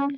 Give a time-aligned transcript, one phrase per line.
[0.00, 0.08] 晚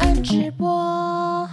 [0.00, 1.45] 安直播。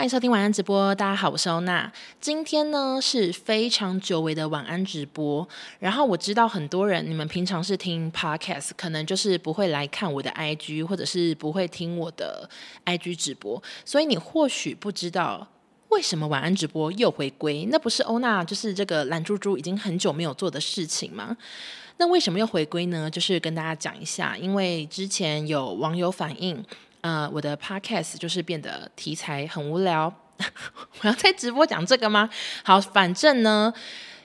[0.00, 1.92] 欢迎收听晚安直播，大家好，我是欧娜。
[2.22, 5.46] 今天呢是非常久违的晚安直播，
[5.78, 12.48] 然后我知道很多人，你们平常是听 podcast，可能就是不会来看我的 IG，或者是不会听我的
[12.86, 15.46] IG 直播，所以你或许不知道
[15.90, 17.68] 为什么晚安直播又回归。
[17.70, 21.36] 那不是欧娜，就是这个懒猪猪已经很久没有做的事情吗？
[21.98, 23.10] 那为什么又回归呢？
[23.10, 26.64] 就是跟大家讲一下，因为之前有网友反映。
[27.02, 30.12] 呃，我的 podcast 就是变得题材很无聊。
[31.00, 32.28] 我要在直播讲这个吗？
[32.62, 33.72] 好，反正呢，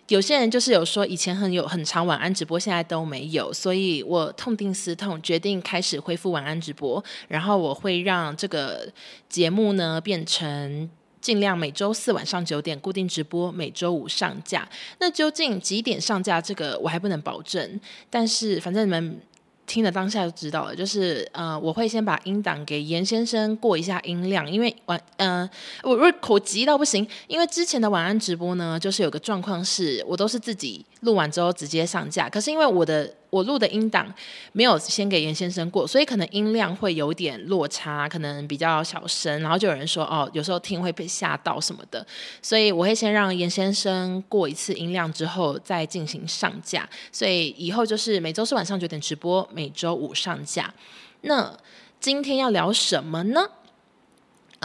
[0.07, 7.03] 有些人就是有说以前很有很长晚安直播，现在都没有，所以我痛定思痛，决定开始恢复晚安直播。
[7.27, 8.89] 然后我会让这个
[9.27, 10.89] 节目呢变成
[11.19, 14.67] 尽量每周四晚上九点固定直播，每周五上架。
[14.99, 16.41] 那究竟几点上架？
[16.41, 17.79] 这个我还不能保证，
[18.09, 19.21] 但是反正你们。
[19.65, 25.49] 听了当下就知道了，就是呃，我会先把音档给严先生过一下音量，因为晚嗯，
[25.83, 33.11] 我我口急到不行，因为之前的晚安直播呢，就是有个状况是我都是自己录完之后直接上架，可是因为我的。
[33.35, 34.07] 我录的音档
[34.53, 42.05] 没有先给严先生过，所以可能音量会有点落差，可能比较小声，然后就有人说哦，有时候听会被吓到什么的，
[42.41, 50.73] 所以我会先让严先生过一次音量之后再进行上架，所以以后就是每周四晚上九点直播，每周五上架。
[51.21, 51.51] 那
[51.99, 53.41] 今天要聊什么呢？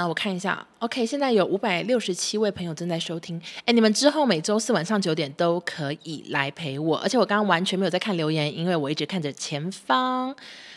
[0.00, 3.38] 啊，我看一下，OK，现在有五百六十七位朋友正在收听。
[3.66, 10.34] 哎，你们之后每周四晚上九点都可以来陪我，而且我刚刚完全没有在看留言，因为我一直看着前方。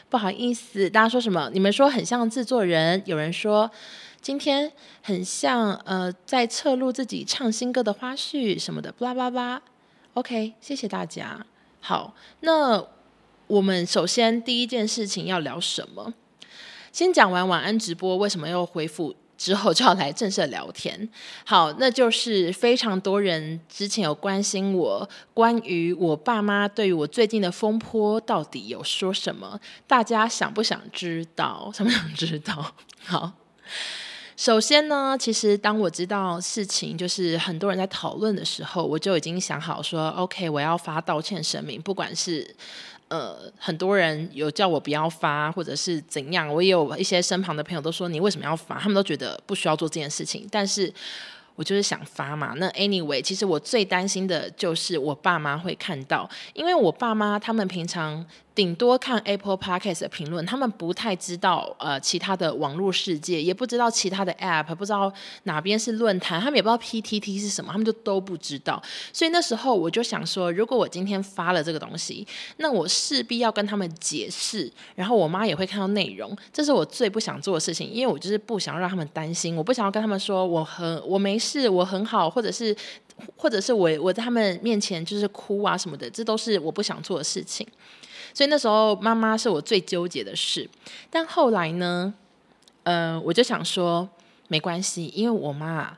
[0.10, 1.50] 不好意思，大家说什么？
[1.54, 3.72] 你们说很像制作人，有人说
[4.20, 4.70] 今天
[5.02, 9.62] 很像呃在侧录自己唱新歌的花絮什么的，巴拉巴拉。
[10.16, 11.46] OK，谢谢大家。
[11.80, 12.86] 好，那
[13.48, 16.14] 我们首先第一件事情要聊什么？
[16.94, 21.10] 先讲完晚安直播，为什么又恢复之后就要来正式聊天？
[21.44, 29.60] 好，那就是非常多人之前有关心我，关于我爸妈对于我最近的风波到底有说什么？
[29.88, 31.72] 大家想不想知道？
[31.74, 32.76] 想不想知道？
[33.04, 33.32] 好，
[34.38, 42.56] 首先呢，其实当我知道事情就是很多人在讨论的时候，我就已经想好说，OK，我要发道歉声明，不管是。
[43.14, 48.80] 呃，很多人有叫我不要发，或者是怎样，我也有一些身旁的朋友都说，你为什么要发？
[48.80, 50.92] 他们都觉得不需要做这件事情，但是
[51.54, 52.56] 我就是想发嘛。
[52.58, 58.26] 那 anyway，其实我最担心的就是我爸妈会看到，因为我爸妈他们平常。
[58.56, 65.12] 顶多看 Apple Podcast 的评论，他们不太知道呃其他的网络世界，也不知道其他的 App，不知道
[65.44, 68.82] 哪边是论坛，他们也不知道 PTT 是什么，他们就都不知道。
[69.12, 72.28] 所以那时候我就想说，如果我今天发了这个东西，
[72.58, 82.76] 那我势必要跟他们解释，然后我妈也会看到内容，这是我最不想做的事情，因为我就是不想让他们担心，我不想要跟他们说我很我没事，我很好，或者是
[83.36, 87.66] 或者是我我在他们面前就是哭啊什么的，这都是我不想做的事情。
[88.34, 90.68] 所以那时候妈妈是我最纠结的事，
[91.10, 92.14] 但后来呢，
[92.84, 94.10] 呃，我就想说
[94.48, 95.98] 没关系，因为我妈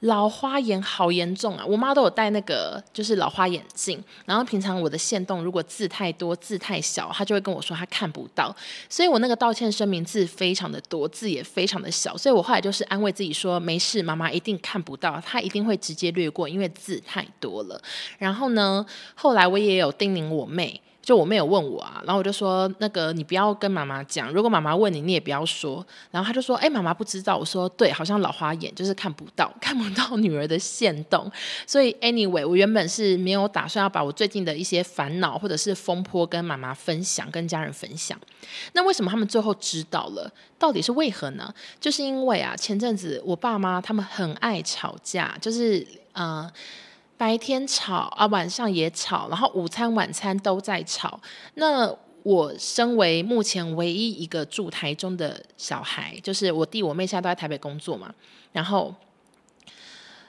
[0.00, 8.54] 老花眼好严重啊，我妈都有戴那个就是老花眼镜，然后平常我的线动如果字太多字太小，她就会跟我说她看不到，
[8.88, 17.82] 所以我那个道歉声明字非常的多，字也非常的小，所以我后来就是安慰自己说没事，妈妈一定看不到，她一定会直接略过，因为字太多了。
[18.18, 18.86] 然后呢，
[19.16, 20.80] 后来我也有叮咛我妹。
[21.08, 25.82] 就我妹有问我啊，然后我就说那个你不要跟妈妈讲，如果妈妈问你，你也不要说。
[26.10, 27.34] 然后她就说，哎，妈妈不知道。
[27.34, 31.32] 我说对，好像老花眼就是看不到， 看不到女儿的线动。
[31.66, 38.20] 所以 anyway，我原本是没有打算要把我最近的一些烦恼或者是风波跟妈妈分享，跟家人分享。
[38.74, 40.30] 那为什么他们最后知道了？
[40.58, 41.50] 到底是为何呢？
[41.80, 46.52] 就是因为啊，前阵子我爸妈他们很爱吵架，就是呃。
[47.18, 51.20] 白天吵啊，晚上也吵，然后午餐、晚餐都在吵。
[51.54, 51.92] 那
[52.22, 58.14] 我身为目前唯一一个住台中的小孩，就是我弟我妹现在都在台北工作嘛。
[58.52, 58.94] 然后，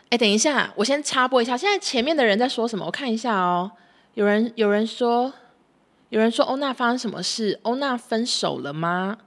[0.09, 2.85] 哎，等一下，我先插播一下，现在前面的人在说什么？
[2.85, 3.71] 我看一下哦。
[4.15, 5.31] 有人有人说，
[6.09, 7.59] 有人说欧娜发生什么事？
[7.61, 9.17] 欧娜分手了吗？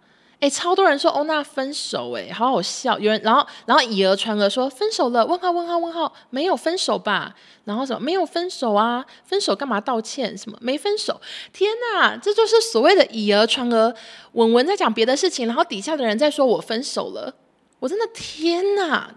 [0.42, 2.98] 哎，超多人说欧娜分手，哎，好好笑。
[2.98, 7.32] 有人，然后，然后以讹传讹说分手了，问号问号问号，没有分手吧？
[7.62, 9.06] 然后什么没有分手啊？
[9.24, 10.36] 分手干嘛道歉？
[10.36, 11.20] 什么没分手？
[11.52, 13.94] 天哪，这就是所谓的以讹传讹。
[14.32, 17.32] 文文在讲别的事情，然后底下的人在说我分手了，
[17.78, 19.14] 我真的天哪！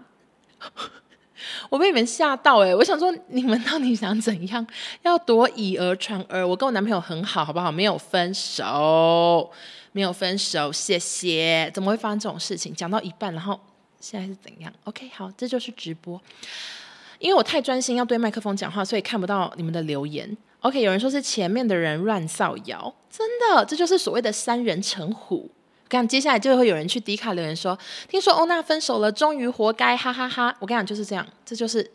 [1.68, 2.74] 我被你们吓到哎！
[2.74, 4.64] 我想说，你们到底想怎样？
[5.02, 6.46] 要多以讹传讹？
[6.46, 7.70] 我跟我男朋友很好，好不好？
[7.70, 9.50] 没有分手，
[9.96, 11.70] 没有分手，谢谢。
[11.72, 12.74] 怎么会发生这种事情？
[12.74, 13.58] 讲到一半，然后
[13.98, 16.20] 现在是怎样？OK，好，这就是直播。
[17.18, 20.36] 因为我太专心要对麦克风讲话，所以看不到你们的留言。
[20.60, 25.50] OK，有人说是前面的人乱造谣，真的，这就是所谓的三人成虎。
[25.88, 31.90] 看，接下来就会有人去迪卡留言说：“听说欧娜分手了，终于活该，哈哈哈，！”我跟你讲，就是这样，这就是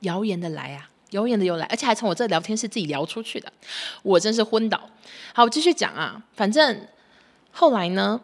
[0.00, 3.50] 谣言的来啊，谣言的由来，而且还从我这聊天室自己聊出去的，
[4.02, 4.78] 我真是昏倒。
[5.32, 6.86] 好，我继续讲啊，反正
[7.58, 8.20] 后来呢，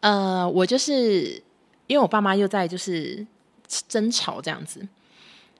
[0.00, 1.42] 呃，我就是
[1.86, 3.26] 因为我爸妈又在就是
[3.86, 4.80] 争吵这样子。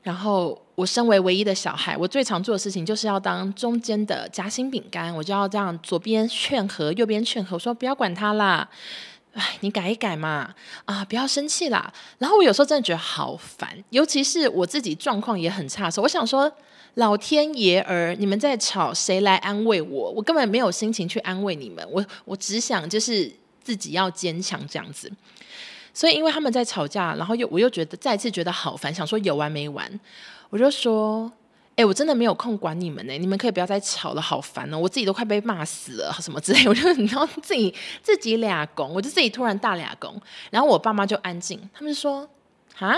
[0.03, 8.67] 然后我身为唯一的小孩，我最常做的事情就是要当中间的夹心饼干，我就要这样左边劝和，右边劝和，我说不要管他啦，
[9.35, 10.55] 哎，你改一改嘛，
[10.87, 11.93] 啊，不要生气啦。
[12.17, 16.51] 然后我有时候真的觉得好烦，尤其是我自己状况也很差的时候，我想说
[16.95, 20.11] 老天爷儿，你们在吵，谁来安慰我？
[20.11, 23.31] 我根本没有心情去安慰你们，我我只想就是
[23.63, 25.11] 自己要坚强这样子。
[25.93, 30.01] 所以，因为他们在吵架，然后又我又觉得再次觉得好烦，想说有完没完，
[30.49, 31.31] 我就说
[31.75, 34.79] ：“哎，我真的没有空管你们呢，你们可以不要再吵了，好烦哦！
[34.79, 40.15] 我自己都快被骂死了，什么之类。”我就你知道自己自己俩拱，我就自己突然大俩拱，
[40.51, 42.29] 然后我爸妈就安静，他们就说
[42.79, 42.97] ：“啊，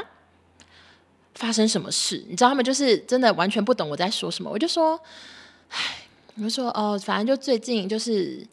[1.34, 4.50] 发生什么事？”你知道他们就是真的完全不懂我在说什么。
[4.50, 4.98] 我就说
[5.70, 5.78] ：“唉，
[6.36, 8.46] 我就说哦，反正就最近就是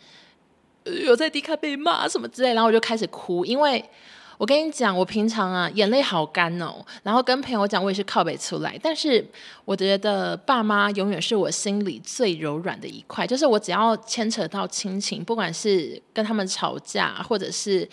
[1.06, 3.84] 有在迪卡被骂什么之类，然后我就开始哭，因为。
[4.40, 9.22] 我跟你讲，我平常啊眼泪好干哦，然后跟朋友讲我也是靠北出来，但是
[9.66, 17.86] 我觉得爸妈永远是我心里最柔软的一块，就是我只要牵扯到亲情，不管是跟他们吵架，或者是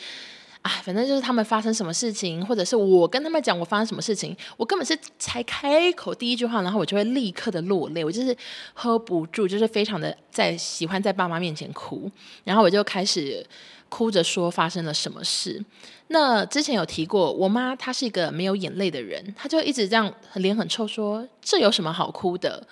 [0.66, 8.36] 啊，反正就是他们发生什么事情，或者是我跟他们讲我发生什么事情，我根本是才开口第一句话，然后我就会立刻的落泪，我就是
[8.74, 12.10] hold 不住，就是非常的在喜欢在爸妈面前哭，
[12.42, 13.46] 然后我就开始。
[13.88, 15.64] 哭着说发生了什么事？
[16.08, 22.66] 那之前有提过，我妈她是一个没有眼泪的人，她就一直这样脸很臭，说这有什么好哭的？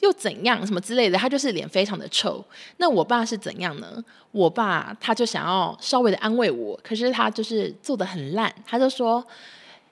[0.00, 0.66] 又怎样？
[0.66, 1.16] 什么之类的？
[1.18, 2.44] 他就是脸非常的臭。
[2.76, 4.02] 那我爸是怎样呢？
[4.32, 9.24] 我爸他就想要稍微的安慰我，可是他就是做得很烂，他就说：“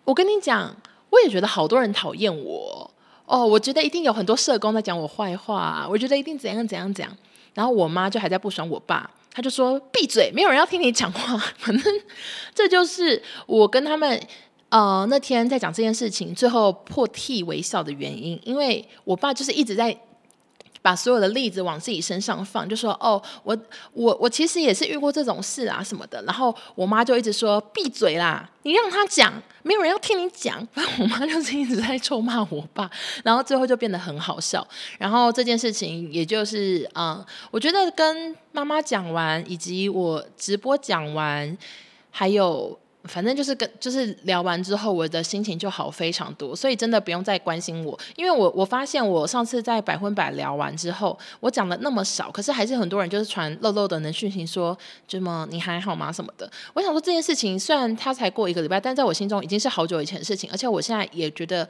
[0.04, 0.74] 我跟你讲，
[1.10, 2.90] 我也觉得好多人讨厌我
[3.24, 7.16] 哦，我觉得一定有很多社工在讲我坏话，我觉得一定怎样怎样怎样。”
[7.54, 9.10] 然后我妈就还在不爽我爸。
[9.32, 11.36] 他就说：“闭嘴，没有人要听你讲话。
[11.56, 11.92] 反正
[12.54, 14.20] 这就是我跟他们
[14.74, 18.40] 呃那天在讲这件事情，最后破涕为笑的原因。
[18.42, 19.96] 因为我爸就是一直在
[20.82, 23.56] 把所有的例子往自己身上放，就说：‘哦，我
[23.92, 29.32] 我我其实也是遇过这种事啊什么的。’然后我妈就一直说：‘闭嘴啦，你让他讲。’
[29.62, 32.90] 没有人要听你讲，反正我妈就是一直在臭骂我爸，
[33.22, 34.66] 然后最后就变得很好笑。
[34.98, 41.56] 然后这件事情，也就是、嗯，我觉得跟妈妈讲完，以及我直播讲完，
[42.10, 42.76] 还有。
[43.04, 56.50] 反正就是跟就是聊完之后，我的心情就好非常多，所以真的不用再关心我，因为我我发现我上次在百分百聊完之后，我讲的那么少，可是还是很多人就是传漏漏的能讯息说，怎么你还好吗什么的。
[56.72, 61.68] 我想说这件事情虽然它才过一个礼拜，但在我心中已经是好久以前的事情，而且我现在也觉得。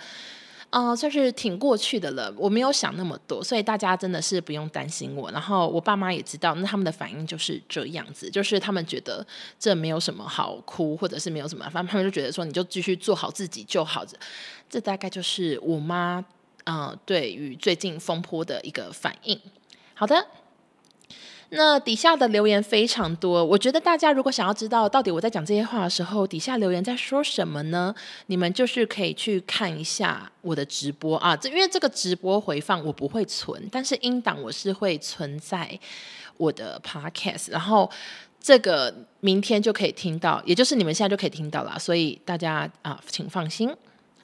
[0.77, 2.35] 嗯、算是挺过去的了。
[2.37, 5.31] 我没有想那么多，所以大家真的是不用担心我。
[5.31, 9.25] 然后我爸妈也知道，那他们的反应就是这样子，就是他们觉得
[9.57, 14.05] 这没有什么好哭，或者是没有什么，反正他们就觉得说你就继续做好自己就好。
[14.69, 16.25] 这大概就是我妈
[16.65, 19.41] 啊、对于最近风波的一个反应。
[19.95, 20.27] 好的。
[21.57, 27.95] 那底下的留言非常多，我觉得大家如果想要知道到底我在讲这些话的时候，底下留言在说什么呢？
[28.27, 35.79] 你们就是可以去看一下我的直播啊，这因为这个直播回放我不会存，但是音档我是会存在
[36.37, 37.91] 我的 podcast，然后
[38.41, 43.75] 这个明天就可以听到，也就是你们现在就可以听到了，所以大家啊，请放心。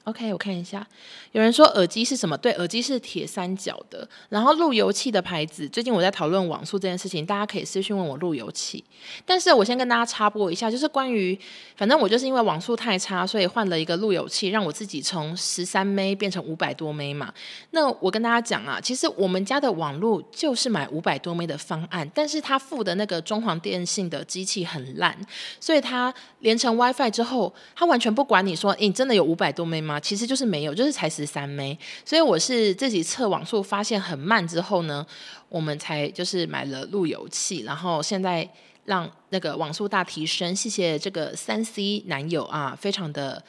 [0.05, 0.85] OK，我看一下，
[1.31, 2.37] 有人说耳机是什么？
[2.37, 4.07] 对，耳机是铁三角的。
[4.29, 8.83] 然后路由器的牌子，最近我在讨论网速这件事情，大家可以私讯问我路由器。
[9.25, 11.37] 但是我先跟大家插播一下，就是关于，
[11.75, 17.33] 反正我就是因为网速太差，所以换了一个路由器，让我自己从十三 M 变成五百多 M 嘛。
[17.71, 25.17] 那我跟大家讲啊，其实我们家的网路就是买五百多 M 的方案，但是他付的那个中皇电信的机器很烂，
[25.59, 29.97] 所以他连成 WiFi 之后，他完全不管你说，诶，你真的有五百多 M 吗？
[29.99, 35.05] 其实就是没有，就是才十三枚，所以我是自己测网速发现很慢之后呢，
[35.49, 38.47] 我们才就是买了路由器，然后现在
[38.85, 40.55] 让那个网速大提升。
[40.55, 43.43] 谢谢这个三 C 男友啊，非常的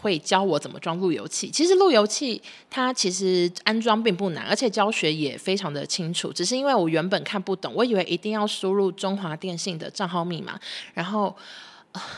[0.00, 1.50] 会教我怎么装路由器。
[1.50, 10.58] 其实路由器它其实安装并不难，而且教学也非常的清楚，只是因为我原本看不懂，我以为一定要输入中华电信的账号密码，
[10.94, 11.36] 然后。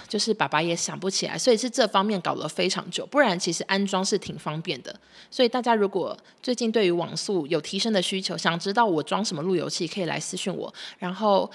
[0.06, 3.06] 就是爸爸也想不起来，所以是这方面搞了非常久。
[3.06, 4.94] 不然其实安装是挺方便的。
[5.30, 10.72] 所以大家如果最近对于网速有提升的需求，想知道我装什么路由器，可以来私讯我。
[10.98, 11.50] 然后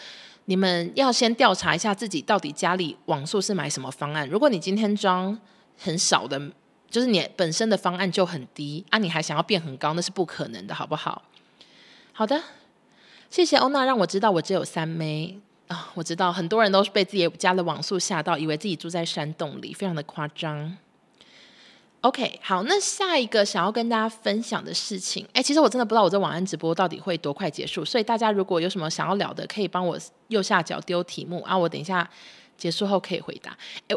[0.46, 4.28] 你们要先调查一下自己到底家里网速是买什么方案。
[4.28, 5.38] 如果你今天装
[5.78, 6.42] 很少的，
[6.90, 11.22] 就是你本身的方案就很低啊，你还想要变很高，那是不可能的，好不好？
[12.14, 12.42] 好的，
[13.30, 15.40] 谢谢欧娜，让我知道我只有三枚。
[15.68, 20.78] 啊、我知道很多人都是被自己家的网速吓到，以为自己住在山洞里，非常的夸张。
[22.02, 32.10] OK，好，那下一个想要跟大家分享的事情，哎，其实我真的不知道我这晚安直播到底会多快结束，所以大家如果有什么想要聊的，可以帮我右下角丢题目啊，我等一下
[32.58, 33.58] 结束后可以回答。
[33.88, 33.96] 哎。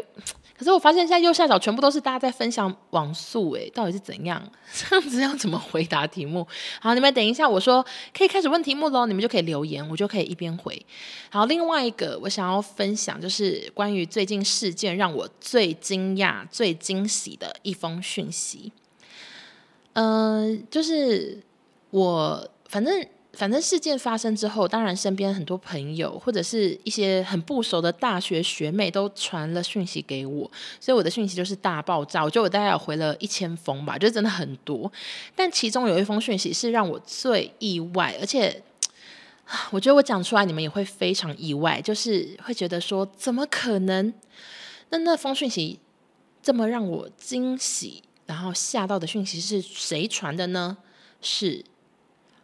[0.61, 4.39] 可是我发现现在右下角全部都是大家在分享网速，诶，到底是怎样？
[4.71, 6.47] 这样子要怎么回答题目？
[6.79, 7.83] 好，你们等一下，我说
[8.15, 10.85] 可以开始问题目喽，你们就可以留言，我就可以一边回。
[11.31, 18.71] 好，另外一个我想要分享就是关于最近事件让我最惊讶、最惊喜的一封讯息。
[19.93, 21.41] 嗯、就是
[21.89, 23.03] 我反正。
[23.33, 32.21] 反正事件发生之后，当然身边很多朋友或者是一些很不熟的大学学妹都传了讯息给我，所以我的讯息就是大爆炸。
[32.23, 34.91] 我觉得我大概有回了一千封吧，就真的很多。
[35.33, 38.61] 但其中有一封讯息是让我最意外，而且
[39.69, 44.13] 我觉得我讲出来你们也会非常意外，就是会觉得说怎么可能？
[44.89, 45.79] 那那封讯息
[46.43, 50.77] 这么让我惊喜，然后吓到的讯息是谁传的呢？
[51.21, 51.63] 是。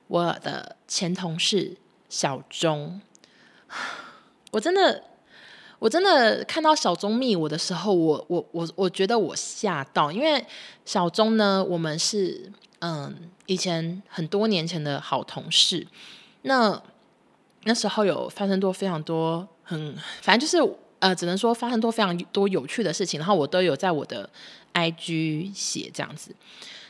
[0.07, 1.77] 我的前同事
[2.09, 3.01] 小钟，
[4.51, 5.03] 我真的，
[5.79, 10.45] 我真的看到小钟密我的时候，我我我我觉得我吓到，因为
[10.85, 15.85] 小钟呢，我们是嗯以前很多年前的好同事，
[16.43, 16.81] 那
[17.63, 24.29] 那时候有发生过非常多很，反正就是呃，只能说发生过非常多有趣的事情，然后我都有在我的
[24.73, 26.33] IG 写这样子。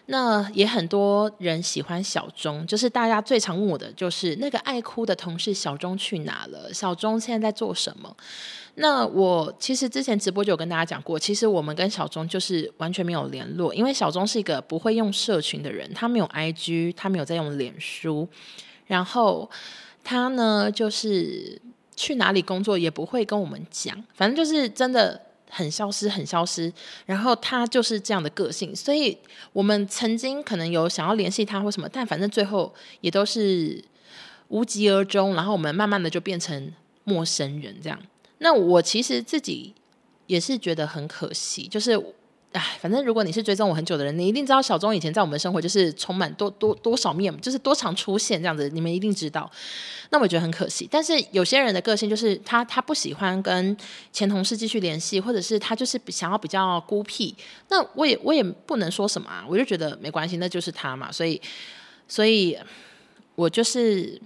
[0.09, 6.73] 那也很多人喜欢小钟，就是大家最常问我的，就是那个爱哭的同事小钟去哪了？
[6.73, 8.15] 小钟现在在做什么？
[8.75, 18.27] 那我其实之前直播就有跟大家讲过，其实我们跟小钟就是完全没有联络，因为小钟是一个不会用社群的人，他没有 IG，他没有在用脸书，
[18.85, 19.49] 然后
[20.05, 21.61] 他呢就是
[21.97, 25.26] 去哪里工作也不会跟我们讲，反正就是真的。
[25.49, 26.71] 很消失，很消失。
[27.05, 29.17] 然后他就是这样的个性，所以
[29.53, 33.83] 我们曾经可能有想要联系他或什么，但反正最后也都是
[34.49, 35.35] 无疾而终。
[35.35, 36.71] 然后我们慢慢的就变成
[37.03, 37.99] 陌生人这样。
[38.39, 39.73] 那我其实自己
[40.27, 42.01] 也是觉得很可惜，就是。
[42.57, 49.49] 哎，反正如果你是追踪我很久的人，你一定知道小钟以前在我们生活就是充满多多多少面，就是多常出现这样子，你们一定知道。
[50.09, 50.87] 那我觉得很可惜。
[50.89, 53.77] 但是有些人的个性就是他他不喜欢跟
[54.11, 57.35] 前同事继续联系，或者是他就是想要比较孤僻。
[57.69, 61.11] 那我也我也不能说什么啊，我就觉得没关系，那就是他嘛。
[61.11, 61.39] 所以，
[62.07, 62.57] 所以
[63.35, 64.19] 我就是。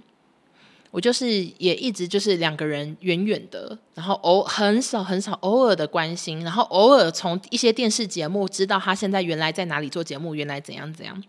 [0.92, 11.24] 我就是也一直就是两个人远远的，然后偶很少很少偶尔的关心，然后偶尔从一些电视节目知道他现在原来在哪里做节目，原来怎样怎样。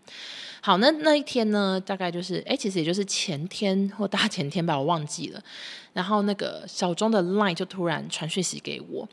[0.60, 5.42] 好，那那一天呢，大概就是哎，其实也就是前天或大前天吧，我忘记了。
[5.94, 9.08] 然后那个小钟的 line 就突然传讯息给我，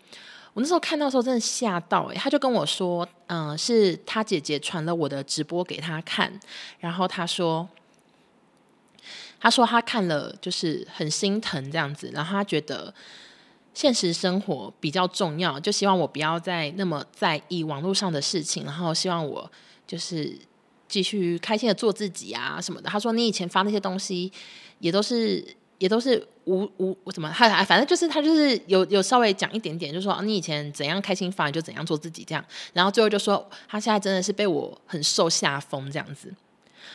[0.53, 6.33] 我那时候看到的时候真的吓到哎，他就跟我说，嗯，是他姐姐传了我的直播给他看，
[6.81, 7.69] 然后他说。
[9.41, 12.93] 他说他看了就是很心疼这样子，然后他觉得
[13.73, 19.51] 现实生活比较重要，就希望我不要再那么在意网络上的事情，然后希望我
[19.87, 20.37] 就是
[20.89, 22.91] 继续开心的做自己啊什么的。
[22.91, 24.31] 他说你以前发那些东西
[24.81, 25.43] 也都是
[25.79, 32.45] 也都是无无怎么，他反正就是他就是有有稍微讲一点点，就说你以前怎样开心发你就怎样做自己这样，
[32.75, 36.35] 然后最后就说他现在真的是被我很受下风这样子。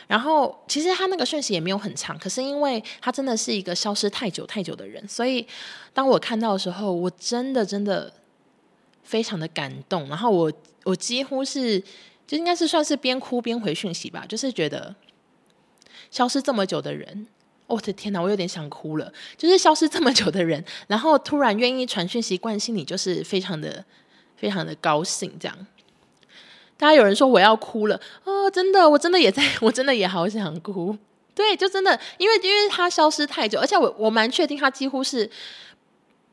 [0.07, 5.45] 然后其实他那个讯息也没有很长，可是因为他真的是一个消失太久太久的人，所以
[5.93, 8.13] 当我看到的时候，我真的真的
[9.03, 10.07] 非常的感动。
[10.07, 10.51] 然后我
[10.83, 11.79] 我几乎是
[12.27, 14.95] 就应该是算是边哭边回讯息吧，就是觉得
[16.11, 17.27] 消失这么久的人，
[17.67, 19.11] 我的天哪，我有点想哭了。
[19.35, 23.83] 就是消失这么久的人，然后突然愿意传讯息关心你，就是非常的
[24.35, 25.67] 非常的高兴这样。
[26.77, 30.97] 大家有人说我要哭了哦，真的，我真的也在， 我真的也好想哭。
[31.33, 35.29] 对，就真的，因为因为他消失太久，而且我我蛮确定他几乎是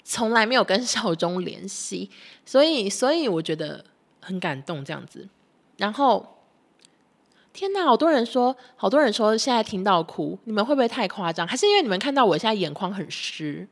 [0.04, 2.10] 从来没有跟小钟联系，
[2.44, 3.84] 所以所以我觉得
[4.20, 5.28] 很感动这样子。
[5.76, 6.38] 然后，
[7.52, 11.46] 天哪，好多人说，好多人说现在听到哭，你们会不会太夸张？
[11.46, 13.68] 还是因为你们看到我现在眼眶很湿？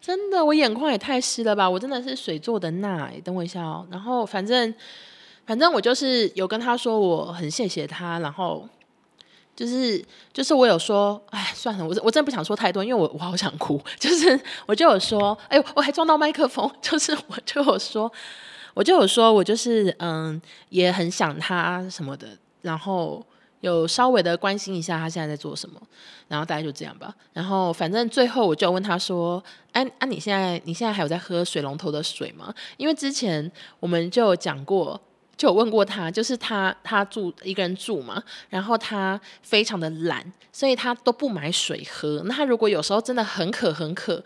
[0.00, 1.68] 真的，我眼眶也太湿了吧！
[1.68, 3.10] 我真的是水做的钠。
[3.24, 3.86] 等我一下哦。
[3.90, 4.74] 然后反正。
[5.48, 8.68] 反正我就是有跟他说我很谢谢他，然后
[9.56, 13.80] 就是就是我有说，哎，算了，我我真的不想说太多，因为我我好想哭。
[13.98, 18.12] 就是我就有说，哎，我还撞到麦克风， 就是我就有说，
[18.74, 20.38] 我就有说我就是嗯，
[20.68, 22.28] 也很想他什么的，
[22.60, 23.24] 然后
[23.62, 25.80] 有稍微的关心一下他现在在做什么，
[26.28, 27.14] 然后大概就这样吧。
[27.32, 32.54] 然后反正最后我就问他说，哎，啊，你现在你现在还有在喝水龙头的水吗？
[32.76, 33.50] 因为之前
[33.80, 35.00] 我们就讲过。
[35.38, 42.22] 就有问过他，就是他他住一个人住嘛，然后他非常的懒，所以他都不买水喝。
[42.26, 44.22] 那他如果有时候真的很渴很渴。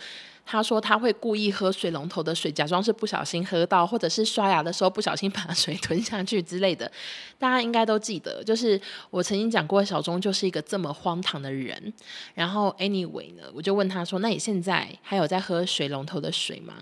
[0.53, 6.93] 他说他会故意喝水龙头的水，假装是不小心喝到，或者是刷牙的时候不小心把 水吞下去之类的。
[7.39, 8.79] 大家应该都记得，就是
[9.09, 11.91] 我曾经讲过，小钟就是一个这么荒唐的人。
[12.35, 16.75] 然后 anyway 呢，我就问他说：“那你现在还有在喝水龙头的水吗？”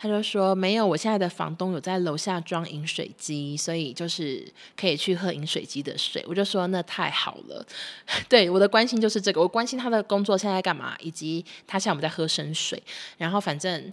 [0.00, 7.66] 他就说：“没有，我现在的房东有在楼下装饮水机，所以就是可以去喝饮水机的水。”我就说：“那太好了。
[8.26, 12.82] ”对，我的关心就是这个，我关心他的工作现在干嘛，以及他现在我们在喝生水。
[13.18, 13.92] 然后反正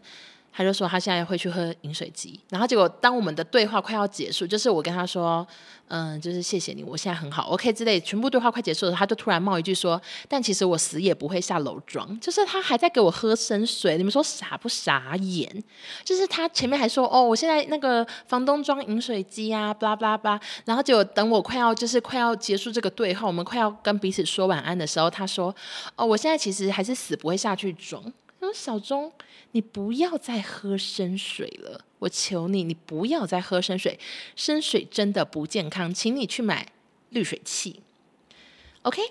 [0.54, 5.46] 他就说他现在会去喝饮水机，然后结果当我们的对话快要结束，就是我跟他说，
[5.90, 15.62] 嗯，就是谢谢你，我现在很好，OK 之类，全部对话快结束的时候，他就突然冒一句说，但其实我死也不会下楼装，就是他还在给我喝生水，你们说傻不傻眼？
[16.06, 25.54] 就是他前面还说哦，我现在那个房东装饮水机啊，巴拉巴拉巴拉，然后结果等我快要就是快要结束这个对话，我们快要跟彼此说晚安的时候，他说
[25.98, 28.02] 哦，我现在其实还是死不会下去装。
[28.54, 29.12] 小钟，
[29.52, 34.00] 你不要再喝生水了，我求你，你不要再喝生水，
[34.36, 36.68] 生水真的不健康，请你去买
[37.10, 37.82] 滤水器。
[38.84, 39.02] OK，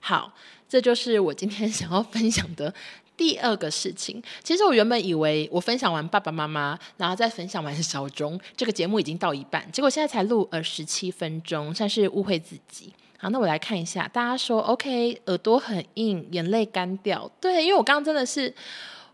[0.00, 0.34] 好，
[0.68, 2.72] 这就是我今天 想要分享的
[3.16, 4.22] 第二个事情。
[4.42, 12.92] 其实我原本以为我分享完爸爸妈妈，然后再分享完小钟，这个节目已经到一半，结果现在才录了十七分钟，算是误会自己。
[13.18, 17.30] 好，那我来看一下，大家说 OK，耳朵很硬，眼泪干掉。
[17.40, 18.54] 对，因为我刚刚真的是，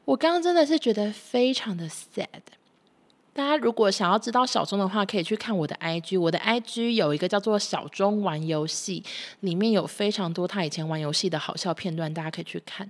[0.05, 2.27] 我刚刚真的是觉得非常的 sad。
[3.33, 9.03] 大家如果想要知道小钟的话，可以去看我的 IG，我的 IG 有一个叫做小钟玩游戏，
[9.41, 12.87] 里面有非常多他以前玩游戏的好笑片段，大家可以去看。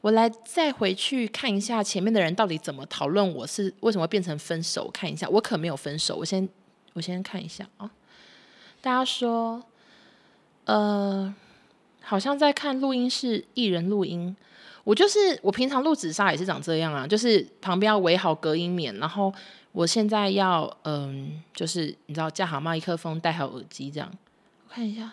[0.00, 6.46] 我来再回去看一下前面的人到底怎么讨论我是为什么变成分手，看一下，我可没有分手，我先
[6.92, 7.88] 我先看一下啊。
[8.82, 9.62] 大家说。
[10.68, 11.34] 呃，
[12.02, 14.36] 好像在看录音室艺人录音，
[14.84, 19.32] 我就是我平常录紫砂也是长这样啊，就是旁边要围好隔音棉，然后
[19.72, 24.12] 我现在要嗯、呃，就是你知道架好麦克风，戴好耳机这样。
[24.66, 25.10] 我看一下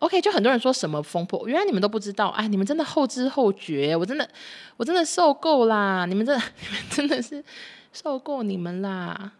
[0.00, 4.28] ，OK，就很多人说什么风破，原来你们都不知道，哎，你们真的后知后觉，我真的
[4.76, 7.42] 我真的受够啦，你们真的 你们真的是
[7.94, 9.32] 受够你们啦。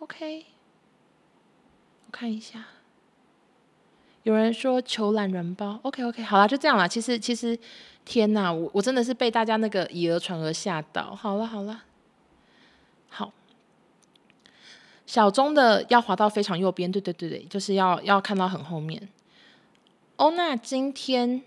[0.00, 0.46] OK，
[2.06, 2.64] 我看一下。
[4.24, 6.86] 有人说求懒人包，OK OK，好啦，就这样啦。
[6.86, 7.58] 其实其实，
[8.04, 11.14] 天哪，我我真的是被大家那个以讹传讹吓到。
[11.14, 11.82] 好了好了，
[13.08, 13.32] 好，
[15.06, 19.08] 小钟的要滑到非常右边，对对对对，就是要要看到很后面。
[20.16, 21.42] 欧娜今天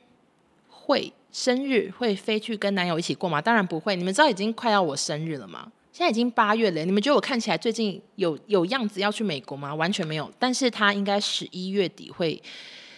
[0.68, 3.42] 会生日会飞去跟男友一起过吗？
[3.42, 3.96] 当然不会。
[3.96, 5.72] 你们知道已经快要我生日了吗？
[5.96, 9.74] 现在已经八月了，你们觉得我看起来最近有有样子要去美国吗？
[9.74, 10.30] 完全没有。
[10.38, 12.44] 但是他应该十一月底会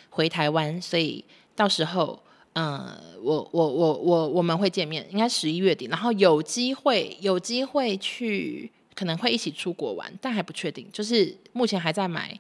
[0.09, 1.23] 回台湾，所以
[1.55, 2.19] 到时候，
[2.53, 12.35] 嗯，我我我我我们会见面，应该十一月底，然后有机会有机会去，可能会一起出国玩，但还不确定，就是目前还在买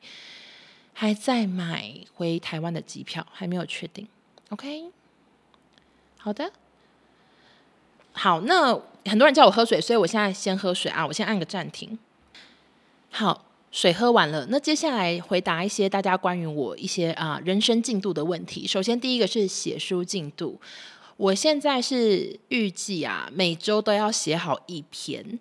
[0.91, 4.07] 还在买回台湾的机票，还没有确定。
[4.49, 4.85] OK，
[6.17, 6.51] 好的。
[8.13, 8.73] 好，那
[9.07, 11.97] 很多人叫我喝水，所以我现在先喝水啊，我先按个暂停。
[13.09, 18.67] 好，水喝完了，那接下来回答一些大家关于我一些啊人生进度的问题。
[18.67, 20.59] 首先第一个是写书进度，
[21.15, 25.39] 我现在是预计啊每周都要写好一篇。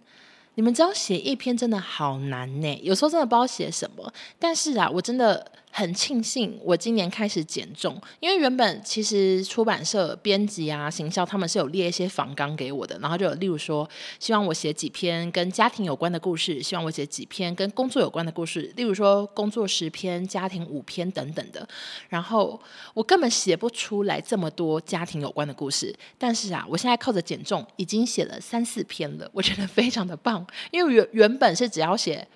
[0.55, 4.11] 你们知道写一篇真的好难呢，有时候真的不知道写什么。
[4.39, 13.87] 但是啊，我真的很庆幸我今年开始减重，因为原本其实出版社编辑啊、行销他们是有列一些访纲给我的，然后就有例如说，
[14.19, 21.69] 希望我写几篇跟家庭有关的故事，希望我写几篇跟工作有关的故事，例如说工作十篇、家庭五篇等等的。
[22.09, 22.59] 然后
[22.95, 30.47] 我根本写不出来这么多家庭有关的故事，但是啊，我现在靠着减重已经写了三四篇了，我觉得非常的棒。
[30.71, 32.27] 因为原原本是只要写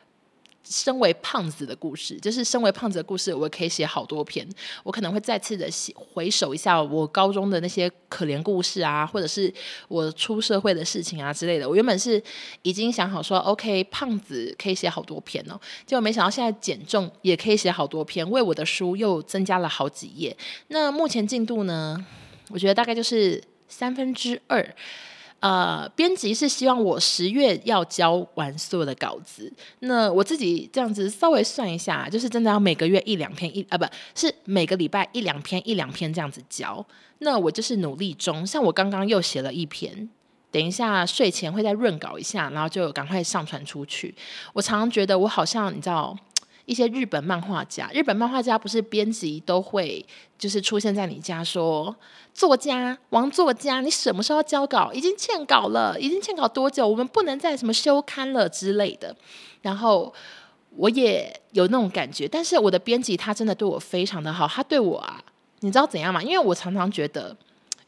[0.71, 4.49] 身为胖子的故事，就是身为胖子的故事，我可以写好多篇。
[4.85, 9.53] 我可能会再次的回首一下我高中的那些可怜故事啊，或者是
[9.89, 11.69] 我出社会的事情啊之类的。
[11.69, 12.23] 我原本是
[12.63, 15.61] 已经想好说，OK，胖子可以写好多篇哦。
[15.85, 20.37] 结果没想到现在减重也可以写好多篇，为我的书又增加了好几页。
[20.69, 22.07] 那目前进度呢？
[22.51, 24.75] 我觉得大概就是三分之二。
[25.40, 29.50] 呃，编辑是希望我十月要交完所有的稿子。
[29.81, 36.85] 那我自己这样子稍微算一下，就是真的要每个月一两篇一啊，不是每个礼拜一两篇一两篇这样子交。
[37.20, 40.09] 那我就是努力中，像我刚刚又写了一篇，
[40.50, 44.14] 等一下睡前会再润稿一下，然后就赶快上传出去。
[44.53, 46.16] 我常常觉得我好像你知道。
[46.71, 50.07] 一些日本漫画家，日本漫画家不是编辑都会
[50.39, 51.93] 就是出现在你家说，
[52.33, 54.93] 作家王作家，你什么时候交稿？
[54.93, 56.87] 已经欠稿了，已经欠稿多久？
[56.87, 59.17] 我们不能再什么休刊了之类的。
[59.63, 60.15] 然后
[60.77, 65.21] 我也有那种感觉，但是我的编辑他真的对我非常的好，他对我啊，
[65.63, 66.23] 你知道怎样吗？
[66.23, 67.37] 因为我常常觉得。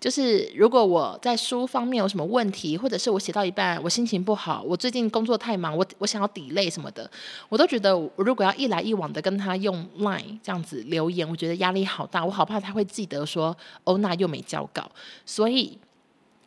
[0.03, 7.09] 就是如果我在书方面有什么问题，或者是我写到一半我心情不好，我最近工作太忙，我我想要抵累什么的，
[7.49, 14.91] 我都觉得我如果要一来一往的跟他用 line 这样子留言，我觉得压力好大，我好怕他会记得说欧娜又没交稿，
[15.25, 15.79] 所以。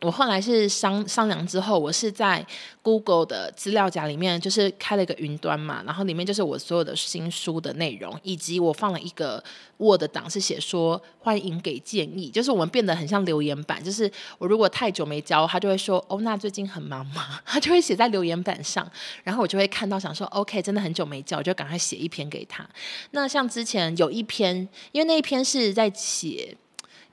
[0.02, 2.46] 我后来是商商量之后，我是在
[2.82, 9.42] Google 的资料夹里面，就是开了一个云端嘛，然后里面就是我所有的新书的内容，以及我放了一个
[9.78, 17.40] Word 档，是写说欢迎给建议，就是我们变得很像留言板，就是我如果太久没交，他就会说哦，那最近很忙吗？
[17.46, 18.86] 他就会写在留言板上，
[19.24, 22.68] 然后我就会看到想说 OK，真的很久没交，我就赶快写一篇给他。
[23.12, 26.54] 那像之前有一篇，因为那一篇是在写。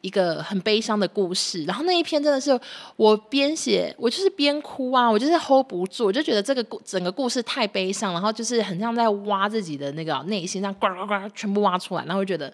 [0.04, 2.60] 一个很悲伤的故事，然后那一篇真的是
[2.98, 12.54] 我边写，我就是边哭啊，我就是 hold 不住，我就觉得这个故整个故事太悲伤，然后就是很像在挖自己的那个内心，这样呱呱呱全部挖出来，然后我觉得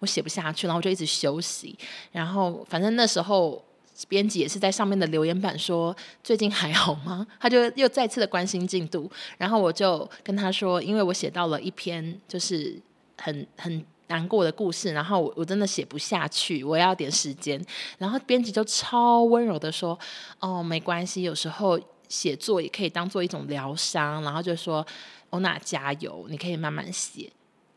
[0.00, 1.78] 我写不下去，然后就一直休息，
[2.10, 3.64] 然后反正那时候
[4.08, 7.24] 编辑也是在上面的留言板说最近还好吗？
[7.38, 12.76] 他就又再次的关心进度，然后我就跟他说，因为我写到了一篇就是
[13.18, 13.86] 很很。
[14.08, 17.64] 难过的故事，然后我我真的写不下去，我要点时间。
[17.96, 19.98] 然后编辑就超温柔的说
[20.40, 24.86] ：“哦，没关系，有时候写作也可以当做一种疗伤。”然后就说
[25.30, 27.30] ：“欧娜加油，你可以慢慢写。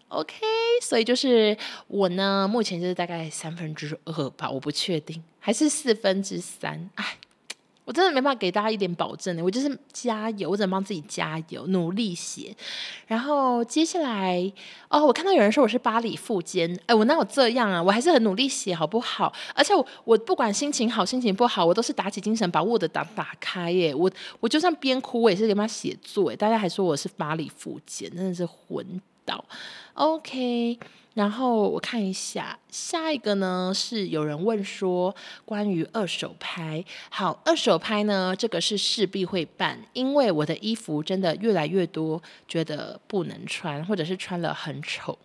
[0.08, 0.36] ”OK，
[0.82, 6.90] 所以就是我呢，目前就是大概三分之二吧，我不确定，还是四分之三。
[6.96, 7.18] 哎。
[7.92, 12.56] 我真的没办法给大家一点保证的，我就是加油，我只能帮自己加油，努力写。
[13.06, 14.50] 然后接下来，
[14.88, 17.84] 哦，我看到有人说我是巴黎富奸，哎，我哪有这样啊？
[17.84, 19.34] 我还是很努力写，好不好？
[19.54, 23.94] 而且我我不管心情好心情不好，我都是打起精神把 Word 打打开耶。
[23.94, 26.32] 我我就算边哭，我也是给他写作。
[26.32, 29.44] 哎，大家还说我是巴黎富奸，真的是混到。
[29.94, 30.80] OK。
[31.14, 36.82] 然后我看一下，下一个呢是有人问说关于二手拍。
[37.10, 45.20] 好，二手拍呢，这个是势必会办，因为我的衣服真的越来越多，觉得不能穿，或者是穿了很丑。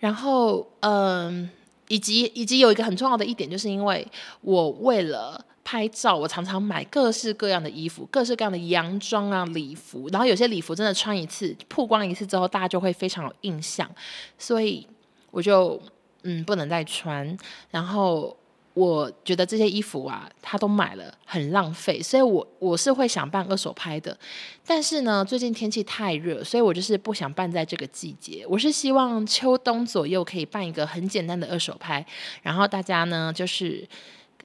[0.00, 1.48] 然后，嗯，
[1.86, 4.04] 以及以及有一个很重要的一点，就是因为
[4.40, 5.44] 我为了。
[5.64, 13.88] 拍照，我常常买各式各样的衣服，各式各样的洋装啊、礼服，然后有些礼服真的穿一次曝光一次之后，大家就会非常有印象，
[14.36, 14.84] 所以
[15.30, 15.80] 我就
[16.24, 17.36] 嗯不能再穿。
[17.70, 18.36] 然后
[18.74, 24.18] 我觉得这些衣服啊，他都买了很浪费，所以我我是会想办二手拍的。
[24.66, 28.44] 但是呢，最近天气太热，所以我就是不想办在这个季节。
[28.48, 32.04] 我是希望秋冬左右可以办一个很简单的二手拍，
[32.42, 33.88] 然后大家呢就是。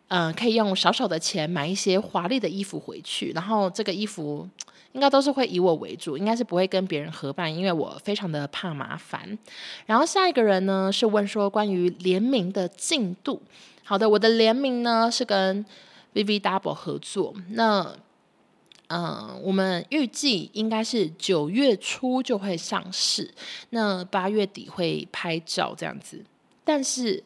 [0.10, 4.48] 嗯、可以用少少的钱买一些华丽的衣服回去，然后这个衣服
[4.94, 9.38] 应该都是会以我为主，应该是不会跟别人合办，因为我非常的怕麻烦。
[9.86, 13.42] 然后下一个人呢是问说关于联名的进度。
[13.84, 15.66] 好的，我的联名呢是跟
[16.14, 17.34] VVDouble 合作。
[17.50, 17.94] 那
[18.88, 23.34] 嗯，我们预计应该是九月初就会上市，
[23.72, 26.24] 那八月底会拍照这样子，
[26.64, 27.22] 但是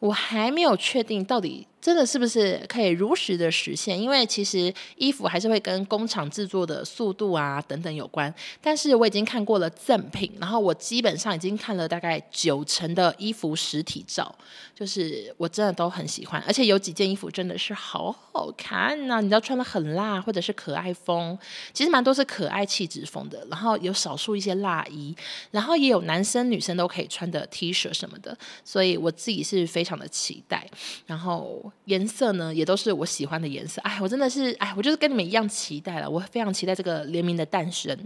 [0.00, 1.68] 我还没有确定到底。
[1.84, 4.00] 真的是不是可以如实的实现？
[4.00, 8.34] 因为其实衣服还是会跟工厂制作的速度啊等等有关。
[8.62, 14.34] 但是我已经看过了赠品，然后我基本上已经看了大概九成的衣服实体照，
[14.74, 16.42] 就是我真的都很喜欢。
[16.46, 21.38] 而且有几件衣服真的是好好看呐、你知道穿得很辣或者是可爱风，
[21.74, 23.46] 其实蛮多是可爱气质风的。
[23.50, 25.14] 然后有少数一些辣衣，
[25.50, 28.34] 然后也有男生女生都可以穿的 T 恤什么的。
[28.64, 30.66] 所以我自己是非常的期待。
[31.04, 31.70] 然后。
[31.86, 33.80] 颜色呢，也都是我喜欢的颜色。
[33.82, 36.08] 哎，我真的是，哎，我就是跟你们一样期待了。
[36.08, 37.96] 我非常期待这个联名的诞生。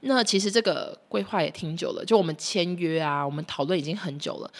[0.00, 4.50] 那其实这个规划也挺久了，就我们签约啊，我们讨论已经很久了。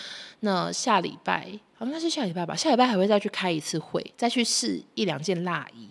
[0.40, 5.88] 那下礼拜，好像是下礼拜吧，下礼拜还会再去开一次会，再去试一两件蜡衣。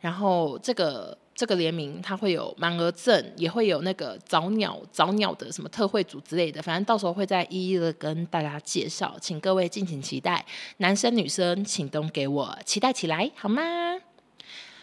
[0.00, 1.18] 然后这个。
[1.36, 10.44] 这个联名它会有满额赠，也会有那个早鸟早鸟的什么特惠组之类的，反正到时候会再一一的跟大家介绍，请各位敬请期待。
[10.78, 13.62] 男生女生请都给我期待起来好吗？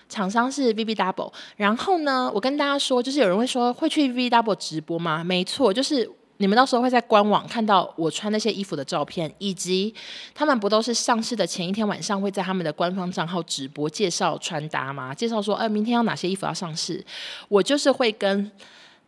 [0.07, 5.23] 厂商是 VVDouble，然后呢，我跟大家说，就是有人会说会去 V B Double 直播吗？
[5.23, 6.09] 没错，就是。
[6.37, 9.93] 你们到时候会在官网看到我穿那些衣服的照片，以及
[10.33, 15.13] 他们不都是上市的前一天晚上会在他们的官方账号直播介绍穿搭吗？
[15.13, 17.05] 介绍说，哎，明天有哪些衣服要上市？
[17.47, 18.51] 我就是会跟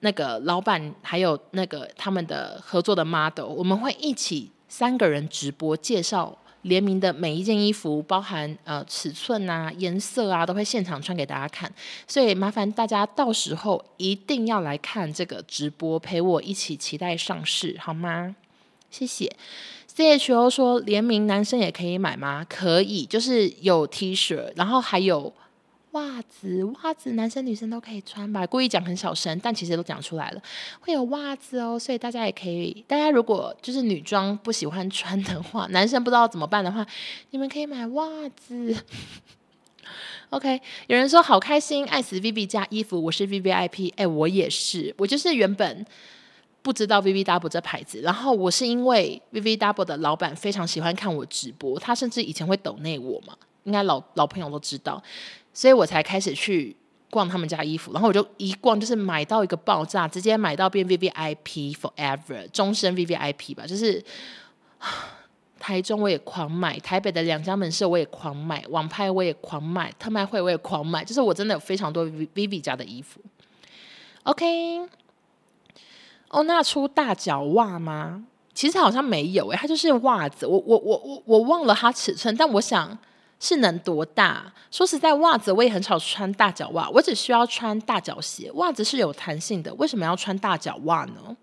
[0.02, 6.38] 那个老板还有那个他们的合作的 model，我们会一起三个人直播介绍。
[6.66, 11.72] 联名的每一件衣服，包含呃尺寸啊、颜色啊，都会现场穿给大家看。
[12.08, 18.36] 所以麻烦大家到时候一定要来看这个直播，陪我一起期待上市，好吗？
[18.92, 19.36] 谢谢。
[19.96, 22.46] CHO 说联名男生也可以买吗？
[22.50, 25.34] 可以，就是有 T 恤，然后还有。
[25.96, 28.46] 袜子，袜子，男生女生都可以穿吧？
[28.46, 30.42] 故意讲很小声，但其实都讲出来了。
[30.82, 32.84] 会有袜子哦，所以大家也可以。
[32.86, 36.86] 大家如果就是女装不喜欢穿的话，男生不知道怎么办的话，
[37.32, 38.76] 你们可以买袜子。
[40.32, 45.86] OK，有人说好开心，爱死 VV 家衣服，我是 VVIP，哎，我也是，我就是原本
[46.62, 55.02] 不知道 VVDouble 这牌子，然后我是因为 VVDouble 的老板非常喜欢看我直播，他甚至以前会抖内我嘛，应该老老朋友都知道。
[55.56, 56.76] 所以我才开始去
[57.10, 63.66] 逛他们家衣服，然后我就一逛就是买到一个爆炸，直接买到变 VVIP forever，终身 VVIP 吧。
[63.66, 64.04] 就是
[65.58, 73.22] 台中我也狂买，台北的两家门市我也狂买，网拍我也狂买，特卖会我也狂买，就是我真的有非常多 VV 家的衣服。
[74.24, 74.82] OK，
[76.28, 78.26] 欧娜出大脚袜吗？
[78.54, 83.00] 其实好像没有诶、它就是袜子，我我我我我忘了它尺寸，但我想。
[83.40, 84.54] 是能多大？
[84.72, 88.52] 说实在，袜子我也很少穿大脚袜，我只需要穿大脚鞋。
[88.54, 91.36] 袜子是有弹性的，为什么要穿大脚袜呢？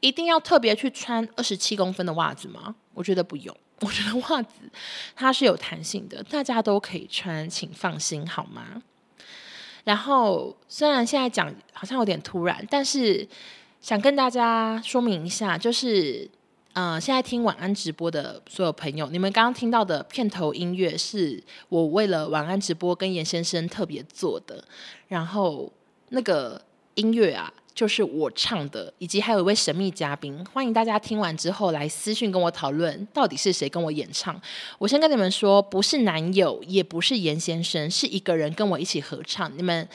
[0.00, 2.74] 一定要特别去穿二十七公分的袜子吗？
[2.94, 3.56] 我觉得不用。
[3.82, 4.54] 我觉得袜子
[5.14, 8.82] 它是有弹性的，大家都可以穿，请放心好吗？
[9.84, 13.28] 然后虽然现在讲好像有点突然，但是
[13.80, 16.30] 想跟大家说明一下，就是。
[16.78, 24.62] 嗯、现在听晚安直播的所有朋友，你们刚刚听到的片头音乐是我为了晚安直播跟严先生特别做的，
[25.08, 25.72] 然后
[26.10, 26.60] 那个
[26.96, 34.38] 音乐啊，就是我唱的，以及还有一位神秘嘉宾，欢迎大家听完之后来私讯跟我讨论，到底是谁跟我演唱。
[34.76, 39.50] 我先跟你们说，不是男友，也不是严先生，是一个人跟我一起合唱。
[39.56, 39.88] 你们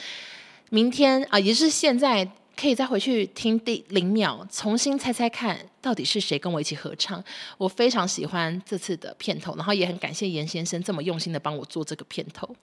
[0.72, 2.28] 明天啊、也是现在。
[2.56, 7.24] 可以再回去听第零秒，重新猜猜看到底是谁跟我一起合唱。
[7.58, 12.56] 我非常喜欢这次的片头，然后也很感谢严先生这么用心的帮我做这个片头。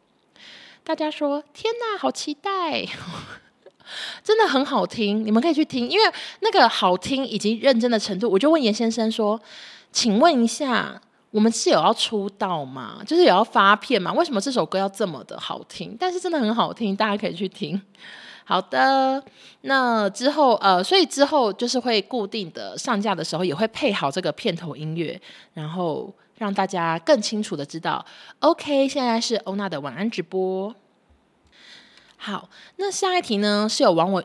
[0.85, 2.87] 大家说天哪，好期待！
[4.23, 6.05] 真的很好听，你们可以去听，因为
[6.41, 9.41] 那个好听以及认真的程度，我就问严先生说
[9.91, 13.03] ：“请问一下，我们是有要出道吗？
[13.07, 14.13] 就是有要发片吗？
[14.13, 15.97] 为什么这首歌要这么的好听？
[15.99, 17.81] 但是真的很好听，大家可以去听。”
[18.49, 19.23] 好的，
[19.61, 25.21] 那之后呃，所以之后就是会固定的上架的时候，也会配好这个片头音乐，
[25.53, 28.03] 然后让大家更清楚的知道。
[28.41, 30.75] OK，现在是欧娜的晚安直播。
[32.17, 34.25] 好，那下一题呢是有网友，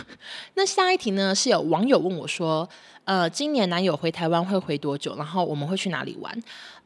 [0.52, 2.68] 那下一题呢是有网友问我说，
[3.04, 5.16] 呃，今年男友回台湾会回多久？
[5.16, 6.38] 然后我们会去哪里玩？